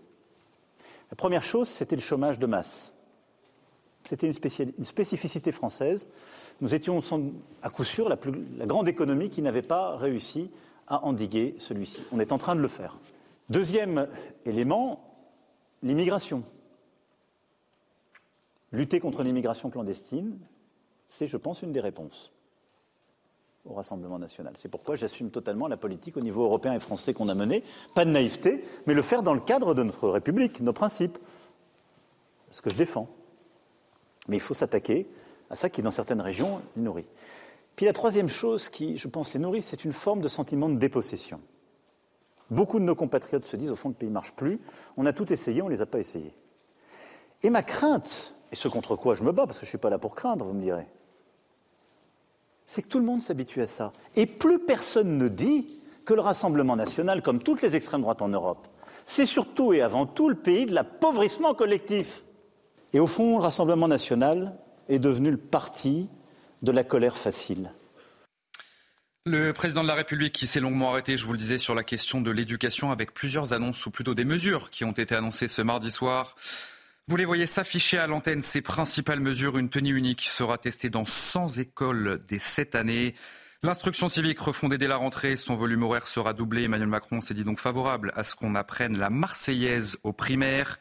La 1.10 1.16
première 1.16 1.42
chose, 1.42 1.68
c'était 1.70 1.96
le 1.96 2.02
chômage 2.02 2.38
de 2.38 2.44
masse. 2.44 2.92
C'était 4.06 4.28
une, 4.28 4.84
spécificité 4.84 5.52
française. 5.52 6.08
Nous 6.60 6.74
étions 6.74 7.00
à 7.62 7.70
coup 7.70 7.84
sûr 7.84 8.08
la, 8.08 8.16
la 8.56 8.66
grande 8.66 8.88
économie 8.88 9.30
qui 9.30 9.42
n'avait 9.42 9.62
pas 9.62 9.96
réussi 9.96 10.50
à 10.86 11.04
endiguer 11.04 11.56
celui-ci. 11.58 12.00
On 12.12 12.20
est 12.20 12.32
en 12.32 12.38
train 12.38 12.54
de 12.54 12.60
le 12.60 12.68
faire. 12.68 12.98
Deuxième 13.48 14.08
élément, 14.44 15.04
l'immigration. 15.82 16.44
Lutter 18.72 19.00
contre 19.00 19.22
l'immigration 19.22 19.70
clandestine, 19.70 20.38
c'est, 21.06 21.26
je 21.26 21.36
pense, 21.36 21.62
une 21.62 21.72
des 21.72 21.80
réponses 21.80 22.32
au 23.64 23.74
Rassemblement 23.74 24.18
national. 24.18 24.52
C'est 24.56 24.68
pourquoi 24.68 24.96
j'assume 24.96 25.30
totalement 25.30 25.66
la 25.66 25.76
politique 25.76 26.16
au 26.16 26.20
niveau 26.20 26.44
européen 26.44 26.74
et 26.74 26.80
français 26.80 27.14
qu'on 27.14 27.28
a 27.28 27.34
menée. 27.34 27.64
Pas 27.94 28.04
de 28.04 28.10
naïveté, 28.10 28.64
mais 28.86 28.94
le 28.94 29.02
faire 29.02 29.22
dans 29.22 29.34
le 29.34 29.40
cadre 29.40 29.74
de 29.74 29.82
notre 29.82 30.08
République, 30.08 30.60
nos 30.60 30.72
principes. 30.72 31.18
Ce 32.52 32.62
que 32.62 32.70
je 32.70 32.76
défends. 32.76 33.08
Mais 34.28 34.36
il 34.36 34.40
faut 34.40 34.54
s'attaquer 34.54 35.06
à 35.50 35.56
ça 35.56 35.70
qui, 35.70 35.82
dans 35.82 35.90
certaines 35.90 36.20
régions, 36.20 36.60
les 36.76 36.82
nourrit. 36.82 37.06
Puis 37.76 37.86
la 37.86 37.92
troisième 37.92 38.28
chose 38.28 38.68
qui, 38.68 38.96
je 38.96 39.08
pense, 39.08 39.32
les 39.34 39.40
nourrit, 39.40 39.62
c'est 39.62 39.84
une 39.84 39.92
forme 39.92 40.20
de 40.20 40.28
sentiment 40.28 40.68
de 40.68 40.76
dépossession. 40.76 41.40
Beaucoup 42.50 42.78
de 42.78 42.84
nos 42.84 42.94
compatriotes 42.94 43.44
se 43.44 43.56
disent, 43.56 43.70
au 43.70 43.76
fond, 43.76 43.88
le 43.88 43.94
pays 43.94 44.08
ne 44.08 44.14
marche 44.14 44.32
plus. 44.32 44.60
On 44.96 45.04
a 45.06 45.12
tout 45.12 45.32
essayé, 45.32 45.62
on 45.62 45.66
ne 45.66 45.72
les 45.72 45.82
a 45.82 45.86
pas 45.86 45.98
essayés. 45.98 46.34
Et 47.42 47.50
ma 47.50 47.62
crainte, 47.62 48.34
et 48.52 48.56
ce 48.56 48.68
contre 48.68 48.96
quoi 48.96 49.14
je 49.14 49.24
me 49.24 49.32
bats, 49.32 49.46
parce 49.46 49.58
que 49.58 49.66
je 49.66 49.68
ne 49.68 49.70
suis 49.70 49.78
pas 49.78 49.90
là 49.90 49.98
pour 49.98 50.14
craindre, 50.14 50.44
vous 50.44 50.54
me 50.54 50.62
direz, 50.62 50.86
c'est 52.64 52.82
que 52.82 52.88
tout 52.88 52.98
le 52.98 53.04
monde 53.04 53.22
s'habitue 53.22 53.62
à 53.62 53.66
ça. 53.66 53.92
Et 54.16 54.26
plus 54.26 54.58
personne 54.58 55.18
ne 55.18 55.28
dit 55.28 55.80
que 56.04 56.14
le 56.14 56.20
Rassemblement 56.20 56.76
national, 56.76 57.22
comme 57.22 57.42
toutes 57.42 57.62
les 57.62 57.76
extrêmes 57.76 58.02
droites 58.02 58.22
en 58.22 58.28
Europe, 58.28 58.66
c'est 59.06 59.26
surtout 59.26 59.72
et 59.72 59.82
avant 59.82 60.06
tout 60.06 60.28
le 60.28 60.34
pays 60.34 60.66
de 60.66 60.74
l'appauvrissement 60.74 61.54
collectif. 61.54 62.24
Et 62.92 63.00
au 63.00 63.06
fond, 63.06 63.38
le 63.38 63.42
Rassemblement 63.42 63.88
national 63.88 64.56
est 64.88 64.98
devenu 64.98 65.30
le 65.30 65.36
parti 65.36 66.08
de 66.62 66.72
la 66.72 66.84
colère 66.84 67.18
facile. 67.18 67.72
Le 69.24 69.52
président 69.52 69.82
de 69.82 69.88
la 69.88 69.94
République 69.94 70.32
qui 70.32 70.46
s'est 70.46 70.60
longuement 70.60 70.90
arrêté, 70.90 71.16
je 71.16 71.26
vous 71.26 71.32
le 71.32 71.38
disais, 71.38 71.58
sur 71.58 71.74
la 71.74 71.82
question 71.82 72.20
de 72.20 72.30
l'éducation 72.30 72.92
avec 72.92 73.12
plusieurs 73.12 73.52
annonces, 73.52 73.84
ou 73.84 73.90
plutôt 73.90 74.14
des 74.14 74.24
mesures 74.24 74.70
qui 74.70 74.84
ont 74.84 74.92
été 74.92 75.16
annoncées 75.16 75.48
ce 75.48 75.62
mardi 75.62 75.90
soir. 75.90 76.36
Vous 77.08 77.16
les 77.16 77.24
voyez 77.24 77.46
s'afficher 77.46 77.98
à 77.98 78.06
l'antenne, 78.06 78.42
ces 78.42 78.60
principales 78.60 79.20
mesures. 79.20 79.58
Une 79.58 79.68
tenue 79.68 79.96
unique 79.96 80.22
sera 80.22 80.58
testée 80.58 80.90
dans 80.90 81.04
100 81.04 81.58
écoles 81.58 82.20
dès 82.28 82.38
cette 82.38 82.76
année. 82.76 83.14
L'instruction 83.64 84.08
civique 84.08 84.38
refondée 84.38 84.78
dès 84.78 84.86
la 84.86 84.96
rentrée, 84.96 85.36
son 85.36 85.56
volume 85.56 85.82
horaire 85.82 86.06
sera 86.06 86.32
doublé. 86.32 86.62
Emmanuel 86.62 86.88
Macron 86.88 87.20
s'est 87.20 87.34
dit 87.34 87.42
donc 87.42 87.58
favorable 87.58 88.12
à 88.14 88.22
ce 88.22 88.36
qu'on 88.36 88.54
apprenne 88.54 88.96
la 88.96 89.10
Marseillaise 89.10 89.98
aux 90.04 90.12
primaires. 90.12 90.78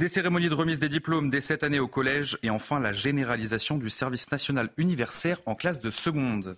Des 0.00 0.08
cérémonies 0.08 0.48
de 0.48 0.54
remise 0.54 0.80
des 0.80 0.88
diplômes 0.88 1.28
dès 1.28 1.42
cette 1.42 1.62
année 1.62 1.78
au 1.78 1.86
collège 1.86 2.38
et 2.42 2.48
enfin 2.48 2.80
la 2.80 2.94
généralisation 2.94 3.76
du 3.76 3.90
service 3.90 4.30
national 4.32 4.70
universel 4.78 5.36
en 5.44 5.54
classe 5.54 5.78
de 5.78 5.90
seconde. 5.90 6.56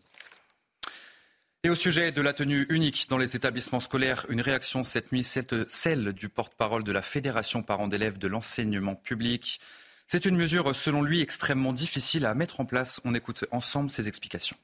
Et 1.64 1.68
au 1.68 1.74
sujet 1.74 2.12
de 2.12 2.22
la 2.22 2.34
tenue 2.34 2.66
unique 2.70 3.08
dans 3.10 3.18
les 3.18 3.34
établissements 3.34 3.80
scolaires, 3.80 4.26
une 4.28 4.40
réaction 4.40 4.84
cette 4.84 5.10
nuit, 5.10 5.24
celle 5.24 6.12
du 6.12 6.28
porte-parole 6.28 6.84
de 6.84 6.92
la 6.92 7.02
Fédération 7.02 7.64
parents 7.64 7.88
d'élèves 7.88 8.16
de 8.16 8.28
l'enseignement 8.28 8.94
public. 8.94 9.60
C'est 10.06 10.24
une 10.24 10.36
mesure, 10.36 10.76
selon 10.76 11.02
lui, 11.02 11.20
extrêmement 11.20 11.72
difficile 11.72 12.26
à 12.26 12.36
mettre 12.36 12.60
en 12.60 12.64
place. 12.64 13.00
On 13.04 13.12
écoute 13.12 13.44
ensemble 13.50 13.90
ses 13.90 14.06
explications. 14.06 14.56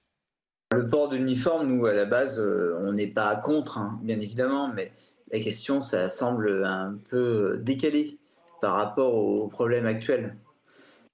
Le 0.71 0.87
port 0.87 1.09
de 1.09 1.17
l'uniforme, 1.17 1.67
nous, 1.67 1.87
à 1.87 1.95
la 1.95 2.05
base, 2.05 2.39
euh, 2.39 2.79
on 2.83 2.93
n'est 2.93 3.09
pas 3.09 3.35
contre, 3.35 3.79
hein, 3.79 3.99
bien 4.05 4.21
évidemment, 4.21 4.73
mais 4.73 4.93
la 5.33 5.41
question, 5.41 5.81
ça 5.81 6.09
semble 6.09 6.65
un 6.65 6.97
peu 7.11 7.59
décalé 7.61 8.19
par 8.61 8.75
rapport 8.75 9.15
aux 9.15 9.49
problèmes 9.49 9.87
actuels. 9.87 10.37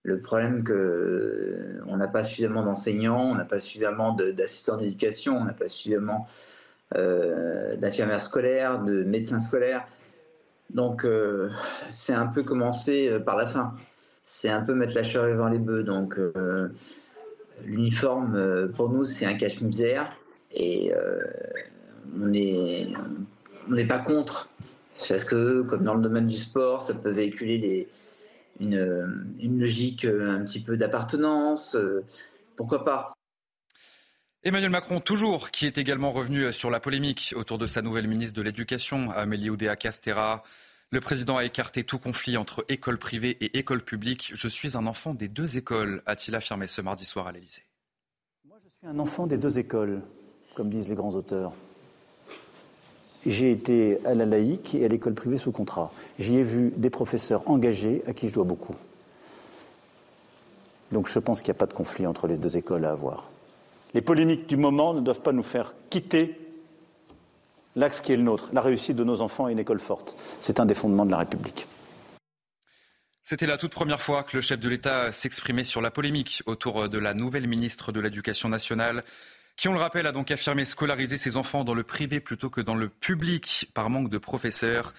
le 0.03 0.21
problème 0.21 0.65
que 0.65 1.81
on 1.87 1.97
n'a 1.97 2.09
pas 2.09 2.25
suffisamment 2.25 2.63
d'enseignants, 2.63 3.31
on 3.31 3.35
n'a 3.35 3.45
pas 3.45 3.59
suffisamment 3.59 4.13
d'assistants 4.13 4.77
d'éducation, 4.77 5.37
on 5.39 5.45
n'a 5.45 5.55
pas 5.55 5.69
suffisamment 5.69 6.29
euh, 6.97 7.75
d'infirmières 7.77 8.21
scolaires, 8.21 8.83
de 8.83 9.03
médecins 9.03 9.41
scolaires. 9.41 9.87
Donc 10.71 11.05
euh, 11.05 11.51
c'est 11.89 12.13
un 12.13 12.27
peu 12.27 12.43
commencer 12.43 13.09
euh, 13.09 13.19
par 13.19 13.37
la 13.37 13.47
fin. 13.47 13.75
C'est 14.23 14.51
un 14.51 14.61
peu 14.61 14.75
mettre 14.75 14.95
la 14.95 15.03
charrue 15.03 15.33
devant 15.33 15.49
les 15.49 15.59
bœufs. 15.59 15.83
Donc 15.83 16.19
l'uniforme 17.65 18.73
pour 18.75 18.91
nous 18.91 19.05
c'est 19.05 19.27
un 19.27 19.35
cache-misère 19.35 20.17
et 20.51 20.93
on 22.15 22.27
n'est 22.29 23.87
pas 23.87 23.99
contre 23.99 24.49
parce 24.97 25.25
que 25.25 25.63
comme 25.63 25.85
dans 25.85 25.95
le 25.95 26.03
domaine 26.03 26.27
du 26.27 26.37
sport, 26.37 26.83
ça 26.83 26.95
peut 26.95 27.11
véhiculer 27.11 27.59
des, 27.59 27.89
une, 28.61 29.27
une 29.41 29.61
logique 29.61 30.05
un 30.05 30.45
petit 30.45 30.61
peu 30.61 30.77
d'appartenance. 30.77 31.77
pourquoi 32.57 32.85
pas 32.85 33.15
Emmanuel 34.47 34.71
Macron, 34.71 35.01
toujours, 35.01 35.51
qui 35.51 35.65
est 35.65 35.79
également 35.79 36.11
revenu 36.11 36.53
sur 36.53 36.69
la 36.69 36.79
polémique 36.79 37.33
autour 37.35 37.57
de 37.57 37.67
sa 37.67 37.81
nouvelle 37.81 38.07
ministre 38.07 38.35
de 38.35 38.43
l'Éducation, 38.43 39.11
Amélie 39.11 39.49
Oudéa-Castéra. 39.49 40.43
Le 40.91 41.01
président 41.01 41.39
a 41.39 41.45
écarté 41.45 41.83
tout 41.83 41.99
conflit 41.99 42.37
entre 42.37 42.63
école 42.69 42.99
privée 42.99 43.39
et 43.41 43.59
école 43.59 43.81
publique. 43.83 44.33
Je 44.35 44.47
suis 44.47 44.77
un 44.77 44.87
enfant 44.87 45.15
des 45.15 45.29
deux 45.29 45.57
écoles, 45.57 46.03
a-t-il 46.05 46.35
affirmé 46.35 46.67
ce 46.67 46.83
mardi 46.83 47.07
soir 47.07 47.27
à 47.27 47.33
l'Élysée. 47.33 47.63
Moi, 48.45 48.59
je 48.63 48.69
suis 48.69 48.87
un 48.87 48.99
enfant 48.99 49.27
des 49.27 49.39
deux 49.39 49.59
écoles, 49.59 50.03
comme 50.55 50.69
disent 50.69 50.91
les 50.91 50.95
grands 50.95 51.15
auteurs. 51.15 51.55
J'ai 53.27 53.53
été 53.53 53.99
à 54.05 54.15
la 54.15 54.27
laïque 54.27 54.75
et 54.75 54.85
à 54.85 54.89
l'école 54.89 55.15
privée 55.15 55.39
sous 55.39 55.53
contrat. 55.53 55.91
J'y 56.19 56.37
ai 56.37 56.43
vu 56.43 56.73
des 56.77 56.91
professeurs 56.91 57.49
engagés 57.49 58.03
à 58.07 58.13
qui 58.13 58.29
je 58.29 58.35
dois 58.35 58.45
beaucoup. 58.45 58.75
Donc 60.93 61.09
je 61.09 61.19
pense 61.19 61.41
qu'il 61.41 61.51
n'y 61.51 61.57
a 61.57 61.59
pas 61.59 61.67
de 61.67 61.73
conflit 61.73 62.07
entre 62.07 62.27
les 62.27 62.37
deux 62.37 62.57
écoles 62.57 62.85
à 62.85 62.91
avoir. 62.91 63.31
Les 63.95 64.03
polémiques 64.03 64.47
du 64.47 64.57
moment 64.57 64.93
ne 64.93 65.01
doivent 65.01 65.21
pas 65.21 65.33
nous 65.33 65.43
faire 65.43 65.75
quitter 65.89 66.39
l'axe 67.77 68.01
qui 68.01 68.13
est 68.13 68.17
le 68.17 68.23
nôtre, 68.23 68.51
la 68.53 68.61
réussite 68.61 68.97
de 68.97 69.05
nos 69.05 69.21
enfants 69.21 69.49
et 69.49 69.53
une 69.53 69.59
école 69.59 69.81
forte. 69.81 70.17
C'est 70.39 70.61
un 70.61 70.67
des 70.67 70.75
fondements 70.75 71.07
de 71.07 71.11
la 71.11 71.19
République. 71.19 71.67
C'était 73.23 73.47
la 73.47 73.57
toute 73.57 73.73
première 73.73 74.03
fois 74.03 74.23
que 74.23 74.37
le 74.37 74.43
chef 74.43 74.61
de 74.61 74.69
l'État 74.69 75.11
s'exprimait 75.11 75.65
sur 75.65 75.81
la 75.81 75.91
polémique 75.91 76.43
autour 76.45 76.91
de 76.91 76.99
la 76.99 77.15
nouvelle 77.15 77.47
ministre 77.47 77.91
de 77.91 78.01
l'Éducation 78.01 78.51
nationale, 78.51 79.03
qui, 79.57 79.69
on 79.69 79.73
le 79.73 79.79
rappelle, 79.79 80.07
a 80.07 80.13
donc 80.13 80.31
affirmé 80.31 80.65
scolariser 80.65 81.17
ses 81.17 81.37
enfants 81.37 81.65
dans 81.65 81.75
le 81.75 81.83
privé 81.83 82.21
plutôt 82.21 82.51
que 82.51 82.61
dans 82.61 82.75
le 82.75 82.89
public 82.89 83.71
par 83.75 83.91
manque 83.91 84.11
de 84.11 84.19
professeurs. 84.19 84.95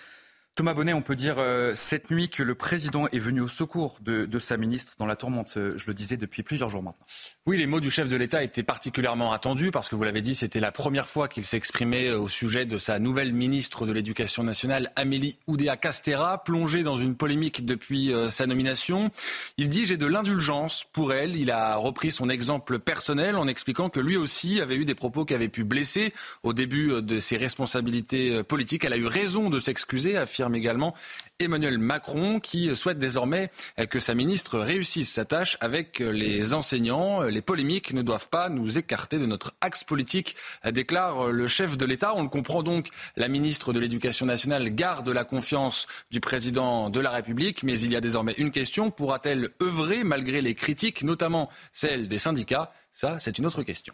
Thomas 0.56 0.74
Bonnet, 0.74 0.94
on 0.94 1.02
peut 1.02 1.16
dire 1.16 1.36
euh, 1.38 1.74
cette 1.76 2.12
nuit 2.12 2.30
que 2.30 2.42
le 2.42 2.56
président 2.56 3.10
est 3.10 3.20
venu 3.20 3.42
au 3.42 3.50
secours 3.50 3.98
de, 4.00 4.40
sa 4.40 4.56
ministre 4.56 4.94
dans 4.98 5.06
la 5.06 5.18
tourmente, 5.18 5.56
euh, 5.58 5.74
je 5.76 5.86
le 5.88 5.94
disais 5.94 6.16
depuis 6.16 6.44
plusieurs 6.44 6.70
jours 6.70 6.82
maintenant. 6.82 7.06
Oui, 7.46 7.58
les 7.58 7.68
mots 7.68 7.82
du 7.82 7.92
chef 7.92 8.08
de 8.08 8.16
l'État 8.16 8.42
étaient 8.42 8.64
particulièrement 8.64 9.34
attendus 9.34 9.72
parce 9.72 9.90
que 9.90 9.98
vous 9.98 10.04
l'avez 10.06 10.22
dit, 10.22 10.34
c'était 10.34 10.62
la 10.62 10.72
première 10.72 11.10
fois 11.10 11.28
qu'il 11.28 11.44
s'exprimait 11.44 12.12
au 12.12 12.30
sujet 12.30 12.66
de 12.66 12.78
sa 12.78 13.00
nouvelle 13.00 13.34
ministre 13.34 13.86
de 13.86 13.92
l'Éducation 13.92 14.44
nationale, 14.44 14.94
Amélie 14.96 15.38
Oudéa-Castera, 15.48 16.46
plongée 16.46 16.84
dans 16.84 16.96
une 16.96 17.18
polémique 17.18 17.66
depuis 17.66 18.14
euh, 18.14 18.30
sa 18.30 18.48
nomination. 18.48 19.12
Il 19.58 19.68
dit 19.68 19.86
j'ai 19.86 19.98
de 19.98 20.06
l'indulgence 20.06 20.86
pour 20.94 21.12
elle. 21.12 21.36
Il 21.36 21.52
a 21.52 21.76
repris 21.76 22.14
son 22.14 22.30
exemple 22.30 22.80
personnel 22.80 23.36
en 23.36 23.48
expliquant 23.48 23.90
que 23.90 24.00
lui 24.00 24.16
aussi 24.16 24.62
avait 24.62 24.78
eu 24.78 24.86
des 24.86 24.96
propos 24.96 25.26
qui 25.26 25.34
avaient 25.34 25.50
pu 25.50 25.66
blesser 25.66 26.14
au 26.44 26.54
début 26.54 27.02
de 27.02 27.20
ses 27.20 27.36
responsabilités 27.36 28.42
politiques. 28.44 28.86
Elle 28.86 28.94
a 28.94 28.98
eu 28.98 29.08
raison 29.08 29.50
de 29.50 29.60
s'excuser, 29.60 30.16
affirme 30.16 30.45
également 30.54 30.94
Emmanuel 31.40 31.78
Macron 31.78 32.40
qui 32.40 32.74
souhaite 32.76 32.98
désormais 32.98 33.50
que 33.90 34.00
sa 34.00 34.14
ministre 34.14 34.60
réussisse 34.60 35.12
sa 35.12 35.26
tâche 35.26 35.58
avec 35.60 36.00
les 36.00 36.54
enseignants. 36.54 37.24
Les 37.24 37.42
polémiques 37.42 37.94
ne 37.94 38.02
doivent 38.02 38.30
pas 38.30 38.48
nous 38.48 38.78
écarter 38.78 39.20
de 39.20 39.26
notre 39.26 39.54
axe 39.60 39.84
politique, 39.84 40.36
déclare 40.72 41.32
le 41.32 41.48
chef 41.48 41.78
de 41.78 41.86
l'État. 41.86 42.14
On 42.16 42.24
le 42.24 42.30
comprend 42.30 42.64
donc, 42.64 42.88
la 43.18 43.28
ministre 43.28 43.74
de 43.74 43.80
l'Éducation 43.80 44.26
nationale 44.26 44.70
garde 44.70 45.10
la 45.10 45.26
confiance 45.26 45.88
du 46.10 46.22
président 46.22 46.90
de 46.90 47.00
la 47.00 47.10
République, 47.10 47.64
mais 47.64 47.80
il 47.80 47.92
y 47.92 47.96
a 47.96 48.02
désormais 48.02 48.34
une 48.38 48.52
question. 48.52 48.92
Pourra-t-elle 48.92 49.50
œuvrer 49.62 50.04
malgré 50.04 50.42
les 50.42 50.54
critiques, 50.54 51.04
notamment 51.04 51.50
celles 51.72 52.08
des 52.08 52.18
syndicats? 52.18 52.72
Ça, 52.92 53.20
c'est 53.20 53.38
une 53.38 53.46
autre 53.46 53.64
question. 53.64 53.94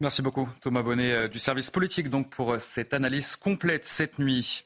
Merci 0.00 0.20
beaucoup 0.20 0.48
Thomas 0.60 0.82
Bonnet 0.82 1.12
euh, 1.12 1.28
du 1.28 1.38
service 1.38 1.70
politique 1.70 2.10
donc 2.10 2.28
pour 2.28 2.54
euh, 2.54 2.58
cette 2.58 2.92
analyse 2.92 3.36
complète 3.36 3.84
cette 3.84 4.18
nuit. 4.18 4.64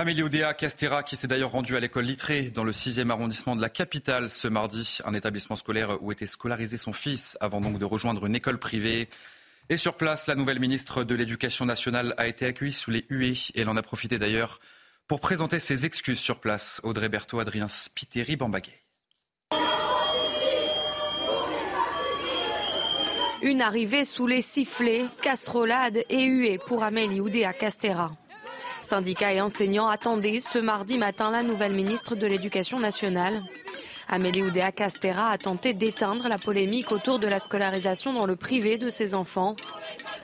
Amélie 0.00 0.22
Oudéa 0.22 0.54
Castera, 0.54 1.02
qui 1.02 1.14
s'est 1.14 1.26
d'ailleurs 1.26 1.50
rendue 1.50 1.76
à 1.76 1.80
l'école 1.80 2.06
Littré 2.06 2.48
dans 2.48 2.64
le 2.64 2.72
6e 2.72 3.10
arrondissement 3.10 3.54
de 3.54 3.60
la 3.60 3.68
capitale 3.68 4.30
ce 4.30 4.48
mardi, 4.48 5.00
un 5.04 5.12
établissement 5.12 5.56
scolaire 5.56 6.02
où 6.02 6.10
était 6.10 6.26
scolarisé 6.26 6.78
son 6.78 6.94
fils 6.94 7.36
avant 7.42 7.60
donc 7.60 7.78
de 7.78 7.84
rejoindre 7.84 8.24
une 8.24 8.34
école 8.34 8.56
privée. 8.56 9.10
Et 9.68 9.76
sur 9.76 9.98
place, 9.98 10.26
la 10.26 10.36
nouvelle 10.36 10.58
ministre 10.58 11.04
de 11.04 11.14
l'Éducation 11.14 11.66
nationale 11.66 12.14
a 12.16 12.28
été 12.28 12.46
accueillie 12.46 12.72
sous 12.72 12.90
les 12.90 13.04
huées 13.10 13.34
et 13.54 13.60
elle 13.60 13.68
en 13.68 13.76
a 13.76 13.82
profité 13.82 14.18
d'ailleurs 14.18 14.58
pour 15.06 15.20
présenter 15.20 15.58
ses 15.58 15.84
excuses 15.84 16.18
sur 16.18 16.40
place. 16.40 16.80
Audrey 16.82 17.10
Berthaud, 17.10 17.38
Adrien 17.38 17.68
Spiteri, 17.68 18.36
Bambagay. 18.36 18.72
Une 23.42 23.60
arrivée 23.60 24.06
sous 24.06 24.26
les 24.26 24.40
sifflets, 24.40 25.04
casserolades 25.20 26.04
et 26.08 26.24
huées 26.24 26.56
pour 26.56 26.84
Amélie 26.84 27.20
Oudéa 27.20 27.52
Castera. 27.52 28.10
Syndicats 28.90 29.32
et 29.32 29.40
enseignants 29.40 29.86
attendaient 29.86 30.40
ce 30.40 30.58
mardi 30.58 30.98
matin 30.98 31.30
la 31.30 31.44
nouvelle 31.44 31.74
ministre 31.74 32.16
de 32.16 32.26
l'Éducation 32.26 32.80
nationale. 32.80 33.40
Amélie 34.08 34.42
Oudéa 34.42 34.72
Castera 34.72 35.30
a 35.30 35.38
tenté 35.38 35.74
d'éteindre 35.74 36.26
la 36.26 36.38
polémique 36.38 36.90
autour 36.90 37.20
de 37.20 37.28
la 37.28 37.38
scolarisation 37.38 38.12
dans 38.12 38.26
le 38.26 38.34
privé 38.34 38.78
de 38.78 38.90
ses 38.90 39.14
enfants 39.14 39.54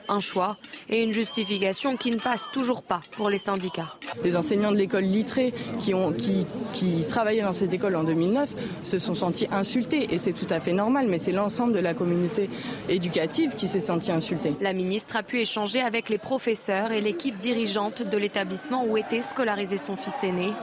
un 0.09 0.19
choix 0.19 0.57
et 0.89 1.03
une 1.03 1.11
justification 1.11 1.97
qui 1.97 2.11
ne 2.11 2.17
passe 2.17 2.49
toujours 2.51 2.83
pas 2.83 3.01
pour 3.11 3.29
les 3.29 3.37
syndicats. 3.37 3.95
Les 4.23 4.35
enseignants 4.35 4.71
de 4.71 4.77
l'école 4.77 5.03
Littré 5.03 5.53
qui, 5.79 5.93
ont, 5.93 6.11
qui, 6.11 6.45
qui 6.73 7.05
travaillaient 7.07 7.41
dans 7.41 7.53
cette 7.53 7.73
école 7.73 7.95
en 7.95 8.03
2009 8.03 8.49
se 8.83 8.99
sont 8.99 9.15
sentis 9.15 9.47
insultés 9.51 10.13
et 10.13 10.17
c'est 10.17 10.33
tout 10.33 10.47
à 10.49 10.59
fait 10.59 10.73
normal, 10.73 11.07
mais 11.09 11.17
c'est 11.17 11.31
l'ensemble 11.31 11.73
de 11.73 11.79
la 11.79 11.93
communauté 11.93 12.49
éducative 12.89 13.55
qui 13.55 13.67
s'est 13.67 13.79
sentie 13.79 14.11
insultée. 14.11 14.53
La 14.61 14.73
ministre 14.73 15.15
a 15.15 15.23
pu 15.23 15.39
échanger 15.39 15.81
avec 15.81 16.09
les 16.09 16.17
professeurs 16.17 16.91
et 16.91 17.01
l'équipe 17.01 17.37
dirigeante 17.37 18.01
de 18.01 18.17
l'établissement 18.17 18.85
où 18.85 18.97
était 18.97 19.21
scolarisé 19.21 19.77
son 19.77 19.95
fils 19.97 20.23
aîné. 20.23 20.53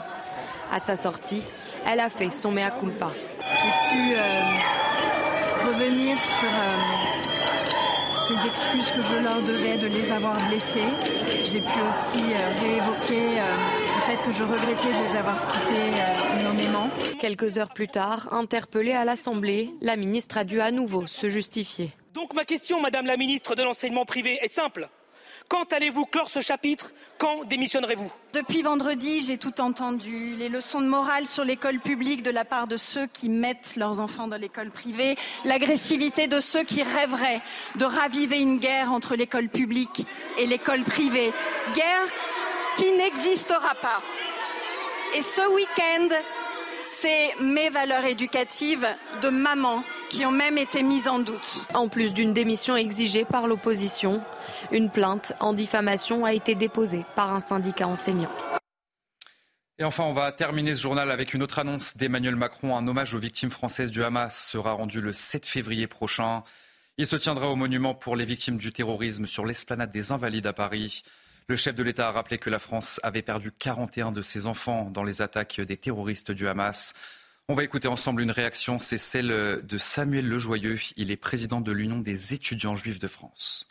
À 0.73 0.81
sa 0.81 0.97
sortie, 0.97 1.43
elle 1.87 2.01
a 2.01 2.09
fait 2.11 2.31
son 2.31 2.51
mea 2.51 2.71
culpa. 2.71 3.13
J'ai 3.41 3.97
pu 3.97 4.15
euh, 4.17 4.41
revenir 5.67 6.17
sur 6.25 6.49
euh, 6.49 6.94
ces 8.27 8.47
excuses 8.47 8.91
que 8.91 9.03
je 9.03 9.23
leur 9.23 9.43
devais 9.43 9.77
de 9.77 9.87
les 9.87 10.11
avoir 10.11 10.35
blessés. 10.49 10.89
J'ai 11.45 11.61
pu 11.61 11.79
aussi 11.89 12.23
euh, 12.23 12.61
réévoquer 12.63 13.39
euh, 13.39 13.57
le 13.97 14.03
fait 14.07 14.25
que 14.25 14.33
je 14.33 14.43
regrettais 14.43 14.89
de 14.89 15.11
les 15.11 15.19
avoir 15.19 15.43
cités 15.43 15.61
euh, 15.69 16.41
énormément. 16.41 16.89
Quelques 17.21 17.59
heures 17.59 17.75
plus 17.75 17.89
tard, 17.89 18.33
interpellée 18.33 18.93
à 18.93 19.05
l'Assemblée, 19.05 19.71
la 19.83 19.97
ministre 19.97 20.39
a 20.39 20.45
dû 20.45 20.61
à 20.61 20.71
nouveau 20.71 21.07
se 21.07 21.29
justifier. 21.29 21.91
Donc 22.15 22.33
ma 22.35 22.45
question, 22.45 22.81
Madame 22.81 23.07
la 23.07 23.17
ministre 23.17 23.55
de 23.57 23.63
l'enseignement 23.63 24.07
privé, 24.07 24.39
est 24.41 24.49
simple. 24.49 24.89
Quand 25.49 25.73
allez-vous 25.73 26.07
clore 26.07 26.31
ce 26.31 26.41
chapitre? 26.41 26.93
Quand 27.19 27.45
démissionnerez-vous? 27.45 28.11
Depuis 28.33 28.63
vendredi, 28.63 29.23
j'ai 29.23 29.37
tout 29.37 29.61
entendu. 29.61 30.35
Les 30.37 30.49
leçons 30.49 30.81
de 30.81 30.87
morale 30.87 31.27
sur 31.27 31.45
l'école 31.45 31.81
publique 31.81 32.23
de 32.23 32.31
la 32.31 32.45
part 32.45 32.67
de 32.67 32.77
ceux 32.77 33.07
qui 33.07 33.29
mettent 33.29 33.77
leurs 33.77 34.01
enfants 34.01 34.27
dans 34.27 34.41
l'école 34.41 34.71
privée, 34.71 35.17
l'agressivité 35.45 36.27
de 36.27 36.41
ceux 36.41 36.65
qui 36.65 36.83
rêveraient 36.83 37.43
de 37.77 37.85
raviver 37.85 38.39
une 38.39 38.59
guerre 38.59 38.91
entre 38.91 39.17
l'école 39.17 39.49
publique 39.49 40.07
et 40.39 40.47
l'école 40.47 40.83
privée. 40.83 41.33
Guerre 41.75 42.09
qui 42.77 42.91
n'existera 42.93 43.75
pas. 43.77 44.03
Et 45.15 45.23
ce 45.23 45.43
week-end, 45.55 46.09
c'est 46.79 47.35
mes 47.41 47.71
valeurs 47.71 48.05
éducatives 48.05 48.87
de 49.23 49.29
maman 49.29 49.85
qui 50.09 50.27
ont 50.27 50.33
même 50.33 50.59
été 50.59 50.83
mises 50.83 51.09
en 51.09 51.19
doute. 51.19 51.61
En 51.73 51.89
plus 51.89 52.13
d'une 52.13 52.33
démission 52.33 52.77
exigée 52.77 53.25
par 53.25 53.47
l'opposition, 53.47 54.23
une 54.73 54.91
plainte 54.91 55.33
en 55.41 55.53
diffamation 55.53 56.25
a 56.25 56.33
été 56.33 56.55
déposée 56.55 57.05
par 57.15 57.35
un 57.35 57.41
syndicat 57.41 57.87
enseignant. 57.89 58.31
Et 59.79 59.85
enfin, 59.85 60.05
on 60.05 60.13
va 60.13 60.31
terminer 60.31 60.77
ce 60.77 60.83
journal 60.83 61.11
avec 61.11 61.35
une 61.35 61.43
autre 61.43 61.59
annonce 61.59 61.97
d'Emmanuel 61.97 62.37
Macron. 62.37 62.77
Un 62.77 62.87
hommage 62.87 63.15
aux 63.15 63.19
victimes 63.19 63.51
françaises 63.51 63.91
du 63.91 64.05
Hamas 64.05 64.47
sera 64.47 64.73
rendu 64.73 65.01
le 65.01 65.13
7 65.13 65.47
février 65.47 65.89
prochain. 65.89 66.45
Il 66.97 67.09
se 67.09 67.17
tiendra 67.17 67.49
au 67.49 67.57
monument 67.57 67.93
pour 67.93 68.15
les 68.15 68.25
victimes 68.25 68.57
du 68.57 68.71
terrorisme 68.71 69.27
sur 69.27 69.45
l'esplanade 69.45 69.91
des 69.91 70.13
Invalides 70.13 70.47
à 70.47 70.53
Paris. 70.53 71.03
Le 71.49 71.57
chef 71.57 71.75
de 71.75 71.83
l'État 71.83 72.09
a 72.09 72.13
rappelé 72.13 72.39
que 72.39 72.51
la 72.51 72.61
France 72.61 73.01
avait 73.03 73.23
perdu 73.23 73.51
41 73.51 74.13
de 74.13 74.23
ses 74.23 74.47
enfants 74.47 74.91
dans 74.91 75.03
les 75.03 75.23
attaques 75.23 75.61
des 75.61 75.77
terroristes 75.77 76.31
du 76.31 76.47
Hamas. 76.47 76.95
On 77.49 77.55
va 77.55 77.65
écouter 77.65 77.89
ensemble 77.89 78.23
une 78.23 78.31
réaction, 78.31 78.79
c'est 78.79 78.97
celle 78.97 79.27
de 79.27 79.79
Samuel 79.79 80.29
Lejoyeux. 80.29 80.79
Il 80.97 81.11
est 81.11 81.17
président 81.17 81.61
de 81.61 81.73
l'Union 81.73 81.99
des 81.99 82.33
étudiants 82.33 82.77
juifs 82.77 83.01
de 83.01 83.09
France 83.09 83.67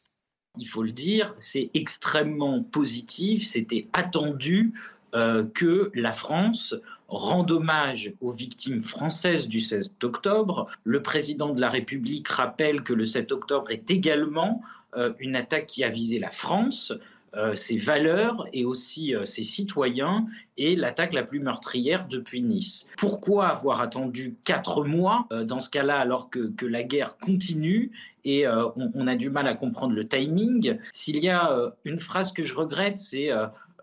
il 0.57 0.67
faut 0.67 0.83
le 0.83 0.91
dire, 0.91 1.33
c'est 1.37 1.69
extrêmement 1.73 2.61
positif, 2.61 3.45
c'était 3.45 3.87
attendu 3.93 4.73
euh, 5.15 5.43
que 5.53 5.91
la 5.93 6.11
France 6.11 6.75
rend 7.07 7.45
hommage 7.49 8.13
aux 8.21 8.31
victimes 8.31 8.83
françaises 8.83 9.47
du 9.47 9.59
16 9.59 9.91
octobre. 10.03 10.67
Le 10.83 11.01
président 11.01 11.51
de 11.51 11.61
la 11.61 11.69
République 11.69 12.27
rappelle 12.27 12.83
que 12.83 12.93
le 12.93 13.05
7 13.05 13.31
octobre 13.31 13.71
est 13.71 13.91
également 13.91 14.61
euh, 14.95 15.13
une 15.19 15.35
attaque 15.35 15.67
qui 15.67 15.83
a 15.83 15.89
visé 15.89 16.19
la 16.19 16.31
France. 16.31 16.93
Euh, 17.35 17.55
ses 17.55 17.79
valeurs 17.79 18.45
et 18.53 18.63
aussi 18.63 19.15
euh, 19.15 19.25
ses 19.25 19.43
citoyens 19.43 20.27
et 20.55 20.75
l'attaque 20.75 21.13
la 21.13 21.23
plus 21.23 21.39
meurtrière 21.39 22.05
depuis 22.07 22.43
Nice. 22.43 22.85
Pourquoi 22.95 23.47
avoir 23.47 23.81
attendu 23.81 24.35
quatre 24.43 24.83
mois 24.83 25.25
euh, 25.31 25.43
dans 25.43 25.59
ce 25.59 25.71
cas-là 25.71 25.97
alors 25.97 26.29
que, 26.29 26.53
la 26.63 26.83
guerre 26.83 27.17
continue 27.17 27.91
et 28.23 28.47
on, 28.47 29.07
a 29.07 29.15
du 29.15 29.31
mal 29.31 29.47
à 29.47 29.55
comprendre 29.55 29.95
le 29.95 30.07
timing? 30.07 30.77
S'il 30.93 31.17
y 31.17 31.29
a 31.29 31.73
une 31.85 31.99
phrase 31.99 32.31
que 32.31 32.43
je 32.43 32.53
regrette, 32.53 32.97
c'est 32.97 33.29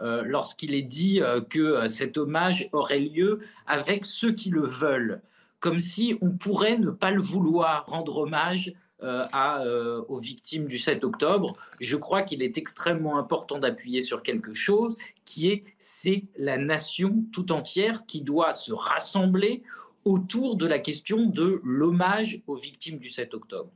lorsqu'il 0.00 0.74
est 0.74 0.82
dit 0.82 1.20
que 1.50 1.86
cet 1.88 2.16
hommage 2.16 2.68
aurait 2.72 3.00
lieu 3.00 3.40
avec 3.66 4.06
ceux 4.06 4.32
qui 4.32 4.48
le 4.48 4.62
veulent, 4.62 5.20
comme 5.60 5.78
si 5.78 6.16
on 6.22 6.30
pourrait 6.30 6.78
ne 6.78 6.90
pas 6.90 7.10
le 7.10 7.20
vouloir, 7.20 7.84
rendre 7.86 8.16
hommage 8.16 8.72
euh, 9.02 9.26
euh, 9.34 10.02
aux 10.08 10.18
victimes 10.18 10.66
du 10.66 10.78
7 10.78 11.04
octobre. 11.04 11.56
Je 11.80 11.96
crois 11.96 12.22
qu'il 12.22 12.42
est 12.42 12.58
extrêmement 12.58 13.18
important 13.18 13.58
d'appuyer 13.58 14.02
sur 14.02 14.22
quelque 14.22 14.52
chose 14.52 14.96
qui 15.24 15.50
est 15.50 15.64
c'est 15.78 16.24
la 16.36 16.58
nation 16.58 17.24
tout 17.32 17.52
entière 17.52 18.04
qui 18.06 18.20
doit 18.20 18.52
se 18.52 18.72
rassembler 18.72 19.62
autour 20.04 20.56
de 20.56 20.66
la 20.66 20.78
question 20.78 21.26
de 21.26 21.60
l'hommage 21.64 22.42
aux 22.46 22.56
victimes 22.56 22.98
du 22.98 23.08
7 23.08 23.34
octobre. 23.34 23.70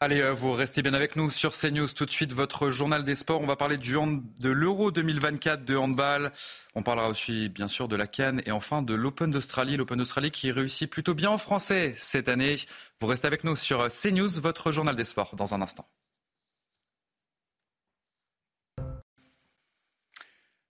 Allez, 0.00 0.20
euh, 0.20 0.32
vous 0.32 0.52
restez 0.52 0.80
bien 0.80 0.94
avec 0.94 1.16
nous 1.16 1.28
sur 1.28 1.50
CNews. 1.52 1.88
Tout 1.88 2.06
de 2.06 2.10
suite, 2.12 2.32
votre 2.32 2.70
journal 2.70 3.02
des 3.02 3.16
sports. 3.16 3.40
On 3.40 3.46
va 3.46 3.56
parler 3.56 3.78
du 3.78 3.96
hand, 3.96 4.22
de 4.38 4.48
l'Euro 4.48 4.92
2024 4.92 5.64
de 5.64 5.76
handball. 5.76 6.30
On 6.76 6.84
parlera 6.84 7.08
aussi, 7.08 7.48
bien 7.48 7.66
sûr, 7.66 7.88
de 7.88 7.96
la 7.96 8.06
Cannes 8.06 8.40
et 8.46 8.52
enfin 8.52 8.82
de 8.82 8.94
l'Open 8.94 9.32
d'Australie. 9.32 9.76
L'Open 9.76 9.98
d'Australie 9.98 10.30
qui 10.30 10.52
réussit 10.52 10.88
plutôt 10.88 11.14
bien 11.14 11.30
en 11.30 11.38
français 11.38 11.94
cette 11.96 12.28
année. 12.28 12.54
Vous 13.00 13.08
restez 13.08 13.26
avec 13.26 13.42
nous 13.42 13.56
sur 13.56 13.88
CNews, 13.88 14.40
votre 14.40 14.70
journal 14.70 14.94
des 14.94 15.04
sports, 15.04 15.34
dans 15.34 15.52
un 15.54 15.62
instant. 15.62 15.88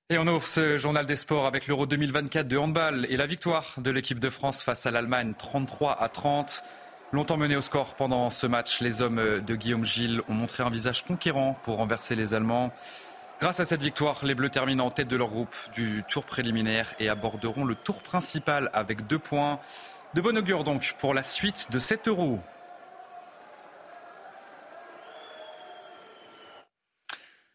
Et 0.08 0.16
on 0.16 0.26
ouvre 0.26 0.46
ce 0.46 0.78
journal 0.78 1.04
des 1.04 1.16
sports 1.16 1.44
avec 1.44 1.66
l'Euro 1.66 1.84
2024 1.84 2.48
de 2.48 2.56
handball 2.56 3.06
et 3.10 3.18
la 3.18 3.26
victoire 3.26 3.74
de 3.76 3.90
l'équipe 3.90 4.20
de 4.20 4.30
France 4.30 4.62
face 4.62 4.86
à 4.86 4.90
l'Allemagne 4.90 5.34
33 5.38 6.00
à 6.00 6.08
30. 6.08 6.64
Longtemps 7.10 7.38
mené 7.38 7.56
au 7.56 7.62
score 7.62 7.94
pendant 7.94 8.28
ce 8.28 8.46
match, 8.46 8.82
les 8.82 9.00
hommes 9.00 9.40
de 9.40 9.56
Guillaume 9.56 9.84
Gilles 9.84 10.20
ont 10.28 10.34
montré 10.34 10.62
un 10.62 10.68
visage 10.68 11.06
conquérant 11.06 11.58
pour 11.62 11.76
renverser 11.78 12.14
les 12.14 12.34
Allemands. 12.34 12.70
Grâce 13.40 13.60
à 13.60 13.64
cette 13.64 13.80
victoire, 13.80 14.22
les 14.26 14.34
Bleus 14.34 14.50
terminent 14.50 14.84
en 14.84 14.90
tête 14.90 15.08
de 15.08 15.16
leur 15.16 15.30
groupe 15.30 15.56
du 15.72 16.04
tour 16.06 16.24
préliminaire 16.24 16.94
et 16.98 17.08
aborderont 17.08 17.64
le 17.64 17.74
tour 17.74 18.02
principal 18.02 18.68
avec 18.74 19.06
deux 19.06 19.18
points. 19.18 19.58
De 20.12 20.20
bon 20.20 20.36
augure 20.36 20.64
donc 20.64 20.96
pour 20.98 21.14
la 21.14 21.22
suite 21.22 21.68
de 21.70 21.78
cet 21.78 22.08
euro. 22.08 22.40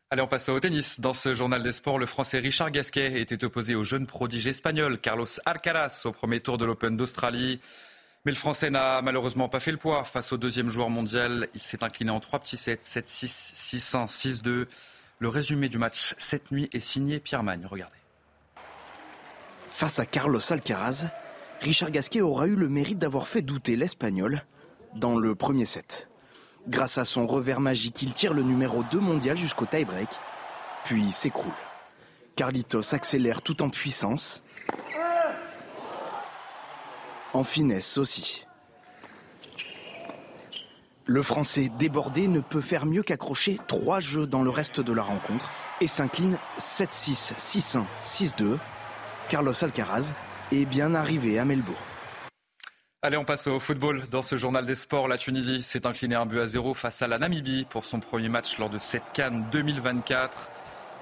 Allez, 0.10 0.24
on 0.24 0.28
passe 0.28 0.50
au 0.50 0.60
tennis. 0.60 1.00
Dans 1.00 1.14
ce 1.14 1.36
journal 1.36 1.62
des 1.62 1.74
sports, 1.74 2.00
le 2.00 2.08
Français 2.08 2.40
Richard 2.40 2.72
Gasquet 2.72 3.22
était 3.22 3.44
opposé 3.44 3.76
au 3.76 3.84
jeune 3.84 4.08
prodige 4.08 4.48
espagnol 4.48 5.00
Carlos 5.00 5.28
Alcaraz 5.46 6.04
au 6.06 6.12
premier 6.12 6.40
tour 6.40 6.58
de 6.58 6.66
l'Open 6.66 6.98
d'Australie. 6.98 7.60
Mais 8.26 8.32
le 8.32 8.38
Français 8.38 8.70
n'a 8.70 9.02
malheureusement 9.02 9.50
pas 9.50 9.60
fait 9.60 9.72
le 9.72 9.78
poids 9.78 10.06
face 10.06 10.32
au 10.32 10.38
deuxième 10.38 10.70
joueur 10.70 10.90
mondial. 10.90 11.48
Il 11.56 11.62
s'est 11.62 11.84
incliné 11.84 12.10
en 12.10 12.22
trois 12.22 12.40
petits 12.40 12.56
sets, 12.56 12.76
7-6, 12.76 14.08
6-1, 14.08 14.08
6-2. 14.08 14.68
Le 15.20 15.28
résumé 15.28 15.68
du 15.68 15.78
match 15.78 16.16
cette 16.20 16.52
nuit 16.52 16.70
est 16.72 16.80
signé 16.80 17.20
Pierre 17.20 17.44
Magne. 17.44 17.66
Regardez. 17.70 17.98
Face 19.68 20.00
à 20.00 20.06
Carlos 20.06 20.40
Alcaraz, 20.52 21.08
Richard 21.60 21.92
Gasquet 21.92 22.22
aura 22.22 22.48
eu 22.48 22.56
le 22.56 22.70
mérite 22.70 22.98
d'avoir 22.98 23.28
fait 23.28 23.42
douter 23.42 23.76
l'Espagnol 23.76 24.46
dans 24.96 25.18
le 25.18 25.36
premier 25.36 25.66
set. 25.66 26.08
Grâce 26.68 26.98
à 26.98 27.04
son 27.04 27.28
revers 27.28 27.60
magique, 27.60 28.02
il 28.04 28.14
tire 28.14 28.34
le 28.34 28.44
numéro 28.44 28.84
2 28.84 29.00
mondial 29.00 29.36
jusqu'au 29.36 29.66
tie-break, 29.66 30.08
puis 30.86 31.12
s'écroule. 31.12 31.52
Carlitos 32.38 32.94
accélère 32.96 33.42
tout 33.42 33.62
en 33.64 33.70
puissance 33.70 34.44
en 37.34 37.44
finesse 37.44 37.98
aussi. 37.98 38.46
Le 41.06 41.22
Français 41.22 41.70
débordé 41.78 42.28
ne 42.28 42.40
peut 42.40 42.62
faire 42.62 42.86
mieux 42.86 43.04
qu'accrocher 43.04 43.60
trois 43.68 44.00
jeux 44.00 44.26
dans 44.26 44.42
le 44.42 44.50
reste 44.50 44.80
de 44.80 44.94
la 44.94 45.04
rencontre 45.04 45.52
et 45.82 45.88
s'incline 45.88 46.38
7-6, 46.60 47.34
6-1, 47.36 47.84
6-2. 48.02 48.58
Carlos 49.28 49.64
Alcaraz 49.64 50.14
est 50.54 50.66
bien 50.66 50.96
arrivé 50.96 51.40
à 51.40 51.46
Melbourne. 51.46 51.76
Allez, 53.02 53.18
on 53.18 53.26
passe 53.26 53.48
au 53.48 53.60
football. 53.60 54.04
Dans 54.10 54.22
ce 54.22 54.38
journal 54.38 54.66
des 54.66 54.76
sports, 54.76 55.10
la 55.10 55.18
Tunisie 55.18 55.62
s'est 55.62 55.86
inclinée 55.86 56.16
un 56.16 56.26
but 56.26 56.40
à 56.40 56.48
zéro 56.48 56.74
face 56.74 57.02
à 57.02 57.08
la 57.10 57.20
Namibie 57.20 57.66
pour 57.70 57.84
son 57.84 58.00
premier 58.00 58.30
match 58.30 58.58
lors 58.58 58.70
de 58.70 58.80
cette 58.80 59.12
Cannes 59.12 59.46
2024. 59.52 60.50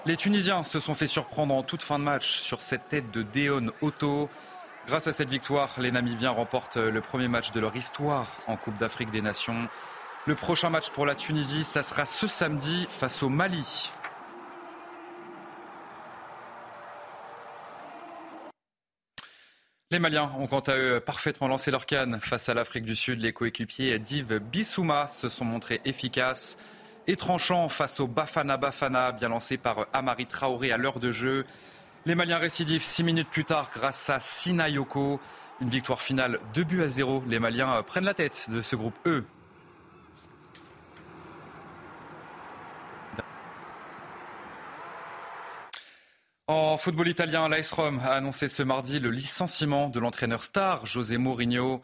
Les 0.07 0.17
Tunisiens 0.17 0.63
se 0.63 0.79
sont 0.79 0.95
fait 0.95 1.05
surprendre 1.05 1.53
en 1.53 1.61
toute 1.61 1.83
fin 1.83 1.99
de 1.99 2.03
match 2.03 2.39
sur 2.39 2.63
cette 2.63 2.89
tête 2.89 3.11
de 3.11 3.21
Deon 3.21 3.67
Otto. 3.83 4.31
Grâce 4.87 5.07
à 5.07 5.13
cette 5.13 5.29
victoire, 5.29 5.69
les 5.79 5.91
Namibiens 5.91 6.31
remportent 6.31 6.77
le 6.77 7.01
premier 7.01 7.27
match 7.27 7.51
de 7.51 7.59
leur 7.59 7.75
histoire 7.75 8.27
en 8.47 8.57
Coupe 8.57 8.77
d'Afrique 8.77 9.11
des 9.11 9.21
Nations. 9.21 9.69
Le 10.25 10.35
prochain 10.35 10.69
match 10.69 10.89
pour 10.89 11.05
la 11.05 11.15
Tunisie, 11.15 11.63
ça 11.63 11.83
sera 11.83 12.05
ce 12.05 12.27
samedi 12.27 12.87
face 12.89 13.23
au 13.23 13.29
Mali. 13.29 13.91
Les 19.91 19.99
Maliens 19.99 20.31
ont 20.39 20.47
quant 20.47 20.61
à 20.61 20.77
eux 20.77 20.99
parfaitement 20.99 21.47
lancé 21.47 21.69
leur 21.69 21.85
canne 21.85 22.19
face 22.21 22.49
à 22.49 22.53
l'Afrique 22.53 22.85
du 22.85 22.95
Sud. 22.95 23.19
Les 23.19 23.33
coéquipiers 23.33 23.99
d'Yves 23.99 24.39
Bissouma 24.39 25.07
se 25.09 25.27
sont 25.27 25.43
montrés 25.43 25.81
efficaces 25.85 26.57
et 27.07 27.15
tranchants 27.15 27.67
face 27.67 27.99
au 27.99 28.07
Bafana 28.07 28.57
Bafana, 28.57 29.11
bien 29.11 29.29
lancé 29.29 29.57
par 29.57 29.87
Amari 29.91 30.27
Traoré 30.27 30.71
à 30.71 30.77
l'heure 30.77 30.99
de 30.99 31.11
jeu. 31.11 31.45
Les 32.07 32.15
Maliens 32.15 32.39
récidivent 32.39 32.83
six 32.83 33.03
minutes 33.03 33.29
plus 33.29 33.45
tard 33.45 33.69
grâce 33.71 34.09
à 34.09 34.19
Sinayoko. 34.19 35.19
Une 35.61 35.69
victoire 35.69 36.01
finale 36.01 36.39
2 36.55 36.63
buts 36.63 36.81
à 36.81 36.89
0. 36.89 37.23
Les 37.27 37.37
Maliens 37.37 37.83
prennent 37.83 38.05
la 38.05 38.15
tête 38.15 38.47
de 38.49 38.61
ce 38.61 38.75
groupe 38.75 38.97
E. 39.05 39.23
En 46.47 46.75
football 46.77 47.07
italien, 47.07 47.47
l'AS 47.47 47.71
Rome 47.71 48.01
a 48.03 48.13
annoncé 48.13 48.47
ce 48.47 48.63
mardi 48.63 48.99
le 48.99 49.11
licenciement 49.11 49.87
de 49.87 49.99
l'entraîneur 49.99 50.43
star 50.43 50.87
José 50.87 51.17
Mourinho. 51.17 51.81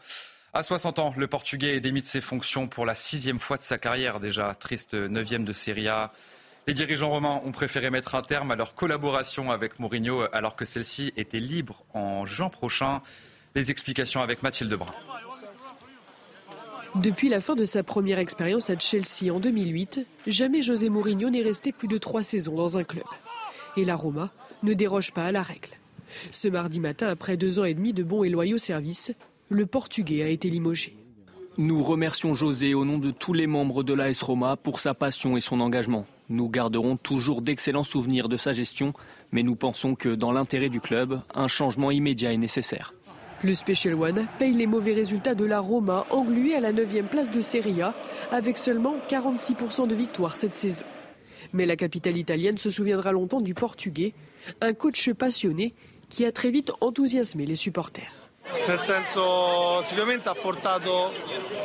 À 0.52 0.64
60 0.64 0.98
ans, 0.98 1.14
le 1.16 1.28
Portugais 1.28 1.78
démis 1.78 2.02
de 2.02 2.06
ses 2.06 2.20
fonctions 2.20 2.66
pour 2.66 2.84
la 2.84 2.96
sixième 2.96 3.38
fois 3.38 3.56
de 3.56 3.62
sa 3.62 3.78
carrière 3.78 4.18
déjà. 4.18 4.52
Triste 4.56 4.94
neuvième 4.94 5.44
de 5.44 5.52
Serie 5.52 5.86
A. 5.86 6.12
Les 6.68 6.74
dirigeants 6.74 7.08
romains 7.08 7.40
ont 7.46 7.50
préféré 7.50 7.88
mettre 7.88 8.14
un 8.14 8.20
terme 8.20 8.50
à 8.50 8.54
leur 8.54 8.74
collaboration 8.74 9.50
avec 9.50 9.78
Mourinho 9.78 10.24
alors 10.32 10.54
que 10.54 10.66
celle-ci 10.66 11.14
était 11.16 11.40
libre 11.40 11.82
en 11.94 12.26
juin 12.26 12.50
prochain. 12.50 13.00
Les 13.54 13.70
explications 13.70 14.20
avec 14.20 14.42
Mathilde 14.42 14.74
Brun. 14.74 14.92
Depuis 16.96 17.30
la 17.30 17.40
fin 17.40 17.54
de 17.54 17.64
sa 17.64 17.82
première 17.82 18.18
expérience 18.18 18.68
à 18.68 18.78
Chelsea 18.78 19.32
en 19.32 19.40
2008, 19.40 20.00
jamais 20.26 20.60
José 20.60 20.90
Mourinho 20.90 21.30
n'est 21.30 21.40
resté 21.40 21.72
plus 21.72 21.88
de 21.88 21.96
trois 21.96 22.22
saisons 22.22 22.56
dans 22.56 22.76
un 22.76 22.84
club. 22.84 23.06
Et 23.78 23.86
la 23.86 23.96
Roma 23.96 24.30
ne 24.62 24.74
déroge 24.74 25.12
pas 25.12 25.24
à 25.24 25.32
la 25.32 25.40
règle. 25.40 25.70
Ce 26.32 26.48
mardi 26.48 26.80
matin, 26.80 27.08
après 27.08 27.38
deux 27.38 27.60
ans 27.60 27.64
et 27.64 27.72
demi 27.72 27.94
de 27.94 28.02
bons 28.02 28.24
et 28.24 28.28
loyaux 28.28 28.58
services, 28.58 29.12
le 29.48 29.64
Portugais 29.64 30.22
a 30.22 30.28
été 30.28 30.50
limogé. 30.50 30.94
Nous 31.56 31.82
remercions 31.82 32.34
José 32.34 32.74
au 32.74 32.84
nom 32.84 32.98
de 32.98 33.10
tous 33.10 33.32
les 33.32 33.46
membres 33.46 33.82
de 33.82 33.94
l'AS 33.94 34.20
Roma 34.20 34.56
pour 34.56 34.80
sa 34.80 34.92
passion 34.92 35.34
et 35.34 35.40
son 35.40 35.60
engagement. 35.60 36.04
Nous 36.30 36.48
garderons 36.50 36.96
toujours 36.96 37.40
d'excellents 37.40 37.84
souvenirs 37.84 38.28
de 38.28 38.36
sa 38.36 38.52
gestion, 38.52 38.92
mais 39.32 39.42
nous 39.42 39.56
pensons 39.56 39.94
que 39.94 40.10
dans 40.10 40.30
l'intérêt 40.30 40.68
du 40.68 40.80
club, 40.80 41.20
un 41.34 41.48
changement 41.48 41.90
immédiat 41.90 42.32
est 42.32 42.38
nécessaire. 42.38 42.92
Le 43.42 43.54
Special 43.54 43.94
One 43.94 44.26
paye 44.38 44.52
les 44.52 44.66
mauvais 44.66 44.92
résultats 44.92 45.34
de 45.34 45.44
la 45.44 45.60
Roma, 45.60 46.06
engluée 46.10 46.54
à 46.54 46.60
la 46.60 46.72
9e 46.72 47.06
place 47.06 47.30
de 47.30 47.40
Serie 47.40 47.80
A, 47.80 47.94
avec 48.30 48.58
seulement 48.58 48.96
46% 49.08 49.86
de 49.86 49.94
victoires 49.94 50.36
cette 50.36 50.54
saison. 50.54 50.84
Mais 51.52 51.64
la 51.64 51.76
capitale 51.76 52.16
italienne 52.16 52.58
se 52.58 52.68
souviendra 52.68 53.12
longtemps 53.12 53.40
du 53.40 53.54
Portugais, 53.54 54.12
un 54.60 54.74
coach 54.74 55.10
passionné 55.12 55.72
qui 56.10 56.26
a 56.26 56.32
très 56.32 56.50
vite 56.50 56.72
enthousiasmé 56.80 57.46
les 57.46 57.56
supporters. 57.56 58.27
Nel 58.66 58.80
senso 58.80 59.82
sicuramente 59.82 60.28
ha 60.28 60.34
portato 60.34 61.12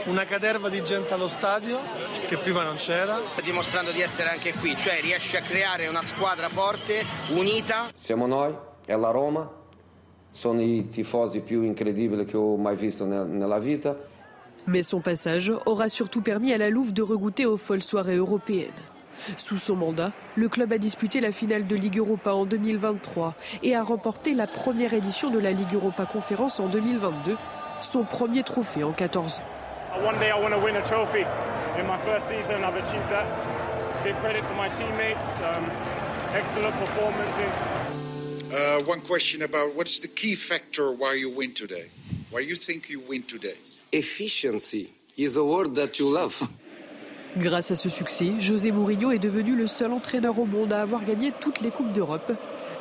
una 0.06 0.26
caterva 0.26 0.69
di 0.69 0.84
gente 0.84 1.13
allo 1.13 1.28
stadio 1.28 1.80
che 2.28 2.38
prima 2.38 2.63
non 2.63 2.76
c'era. 2.76 3.19
Dimostrando 3.43 3.91
di 3.91 4.02
essere 4.02 4.30
anche 4.30 4.54
qui, 4.54 4.76
cioè 4.76 5.00
riesce 5.02 5.38
a 5.38 5.41
creare 5.41 5.88
una 5.88 6.02
squadra 6.02 6.50
forte, 6.50 7.06
unita. 7.30 7.89
Siamo 7.93 8.28
noi, 8.28 8.54
è 8.86 8.96
la 8.96 9.12
Roma, 9.12 9.50
sono 10.32 10.62
i 10.62 10.89
tifosi 10.89 11.39
più 11.39 11.63
incredibili 11.63 12.26
che 12.26 12.38
ho 12.38 12.56
mai 12.58 12.76
visto 12.76 13.06
nella 13.06 13.60
vita. 13.60 13.96
Mais 14.65 14.88
son 14.88 15.02
passage 15.02 15.52
aura 15.65 15.89
surtout 15.89 16.22
permis 16.22 16.54
à 16.54 16.58
la 16.58 16.69
Louve 16.69 16.93
de 16.93 17.02
regoûter 17.02 17.46
aux 17.46 17.58
folles 17.58 17.84
soirées 17.84 18.15
européennes. 18.15 18.92
Sous 19.38 19.58
son 19.58 19.76
mandat, 19.76 20.12
le 20.36 20.50
club 20.50 20.74
a 20.74 20.78
disputé 20.78 21.22
la 21.22 21.32
finale 21.32 21.68
de 21.68 21.76
Ligue 21.76 21.98
Europa 21.98 22.34
en 22.34 22.46
2023 22.46 23.36
et 23.64 23.76
a 23.76 23.84
remporté 23.84 24.34
la 24.34 24.48
première 24.48 24.94
édition 24.94 25.30
de 25.30 25.40
la 25.40 25.52
Ligue 25.52 25.74
Europa 25.74 26.06
Conférence 26.06 26.60
en 26.60 26.68
2022, 26.68 27.36
son 27.82 28.04
premier 28.04 28.44
trophée 28.44 28.84
en 28.84 28.92
14 28.92 29.40
ans. 29.40 29.44
One 30.06 30.18
day 30.20 30.30
I 30.30 30.42
want 30.42 30.52
to 30.52 30.60
win 30.60 30.76
a 30.76 30.82
trophy. 30.82 31.24
In 31.78 31.86
my 31.86 31.98
first 32.00 32.28
season, 32.28 32.64
I've 32.64 32.76
achieved 32.76 33.10
that. 33.10 33.26
Give 34.04 34.16
credit 34.20 34.46
to 34.48 34.54
my 34.56 34.70
teammates. 34.70 35.40
Um, 35.40 35.70
excellent 36.34 36.74
performances. 36.80 37.54
Uh, 38.52 38.82
one 38.86 39.02
question 39.02 39.44
about 39.44 39.76
what's 39.76 40.00
the 40.00 40.08
key 40.08 40.36
factor 40.36 40.92
why 40.92 41.14
you 41.14 41.30
win 41.30 41.54
today? 41.54 41.90
Why 42.32 42.40
you 42.40 42.56
think 42.56 42.90
you 42.90 43.02
win 43.02 43.24
today? 43.24 43.56
Efficiency 43.92 44.92
is 45.18 45.38
a 45.38 45.44
word 45.44 45.76
that 45.76 46.00
you 46.00 46.08
love. 46.08 46.42
Grâce 47.36 47.72
à 47.72 47.76
ce 47.76 47.89
succès, 47.89 48.34
José 48.38 48.72
Mourinho 48.72 49.12
est 49.12 49.17
devenu 49.17 49.56
le 49.56 49.65
seul 49.65 49.91
entraîneur 49.91 50.38
au 50.38 50.46
monde 50.46 50.72
à 50.72 50.82
avoir 50.82 51.04
gagné 51.04 51.32
toutes 51.39 51.62
les 51.62 51.72
Coupes 51.72 51.91
d'Europe. 51.91 52.32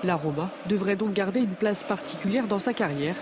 La 0.05 0.15
Roma 0.15 0.51
devrait 0.69 0.97
donc 0.97 1.15
garder 1.15 1.41
une 1.41 1.55
place 1.55 1.83
particulière 1.83 2.47
dans 2.47 2.59
sa 2.59 2.75
carrière, 2.75 3.17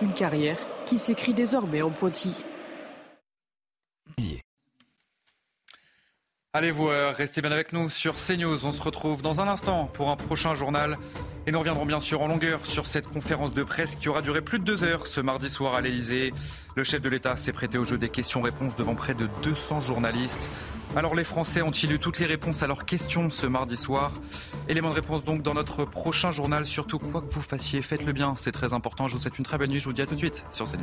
une 0.00 0.14
carrière 0.14 0.56
qui 0.86 0.98
s'écrit 0.98 1.34
désormais 1.34 1.82
en 1.82 1.90
pointillé. 1.90 2.44
Allez 6.52 6.72
vous, 6.72 6.88
euh, 6.88 7.12
restez 7.16 7.42
bien 7.42 7.52
avec 7.52 7.72
nous 7.72 7.88
sur 7.88 8.16
CNews. 8.16 8.66
On 8.66 8.72
se 8.72 8.82
retrouve 8.82 9.22
dans 9.22 9.40
un 9.40 9.46
instant 9.46 9.86
pour 9.86 10.10
un 10.10 10.16
prochain 10.16 10.56
journal. 10.56 10.98
Et 11.46 11.52
nous 11.52 11.60
reviendrons 11.60 11.86
bien 11.86 12.00
sûr 12.00 12.22
en 12.22 12.26
longueur 12.26 12.66
sur 12.66 12.88
cette 12.88 13.06
conférence 13.06 13.54
de 13.54 13.62
presse 13.62 13.94
qui 13.94 14.08
aura 14.08 14.20
duré 14.20 14.40
plus 14.40 14.58
de 14.58 14.64
deux 14.64 14.82
heures 14.82 15.06
ce 15.06 15.20
mardi 15.20 15.48
soir 15.48 15.76
à 15.76 15.80
l'Elysée. 15.80 16.32
Le 16.74 16.82
chef 16.82 17.02
de 17.02 17.08
l'État 17.08 17.36
s'est 17.36 17.52
prêté 17.52 17.78
au 17.78 17.84
jeu 17.84 17.98
des 17.98 18.08
questions-réponses 18.08 18.74
devant 18.74 18.96
près 18.96 19.14
de 19.14 19.28
200 19.44 19.80
journalistes. 19.80 20.50
Alors 20.96 21.14
les 21.14 21.22
Français 21.22 21.62
ont-ils 21.62 21.92
eu 21.92 22.00
toutes 22.00 22.18
les 22.18 22.26
réponses 22.26 22.64
à 22.64 22.66
leurs 22.66 22.84
questions 22.84 23.30
ce 23.30 23.46
mardi 23.46 23.76
soir? 23.76 24.10
Élément 24.68 24.90
de 24.90 24.94
réponse 24.94 25.22
donc 25.22 25.42
dans 25.42 25.54
notre 25.54 25.84
prochain 25.84 26.32
journal. 26.32 26.66
Surtout 26.66 26.98
quoi 26.98 27.20
que 27.20 27.32
vous 27.32 27.42
fassiez, 27.42 27.80
faites-le 27.80 28.12
bien. 28.12 28.34
C'est 28.36 28.50
très 28.50 28.72
important. 28.72 29.06
Je 29.06 29.14
vous 29.14 29.22
souhaite 29.22 29.38
une 29.38 29.44
très 29.44 29.56
belle 29.56 29.70
nuit. 29.70 29.78
Je 29.78 29.84
vous 29.84 29.92
dis 29.92 30.02
à 30.02 30.06
tout 30.06 30.14
de 30.14 30.18
suite 30.18 30.44
sur 30.50 30.66
CNews. 30.66 30.82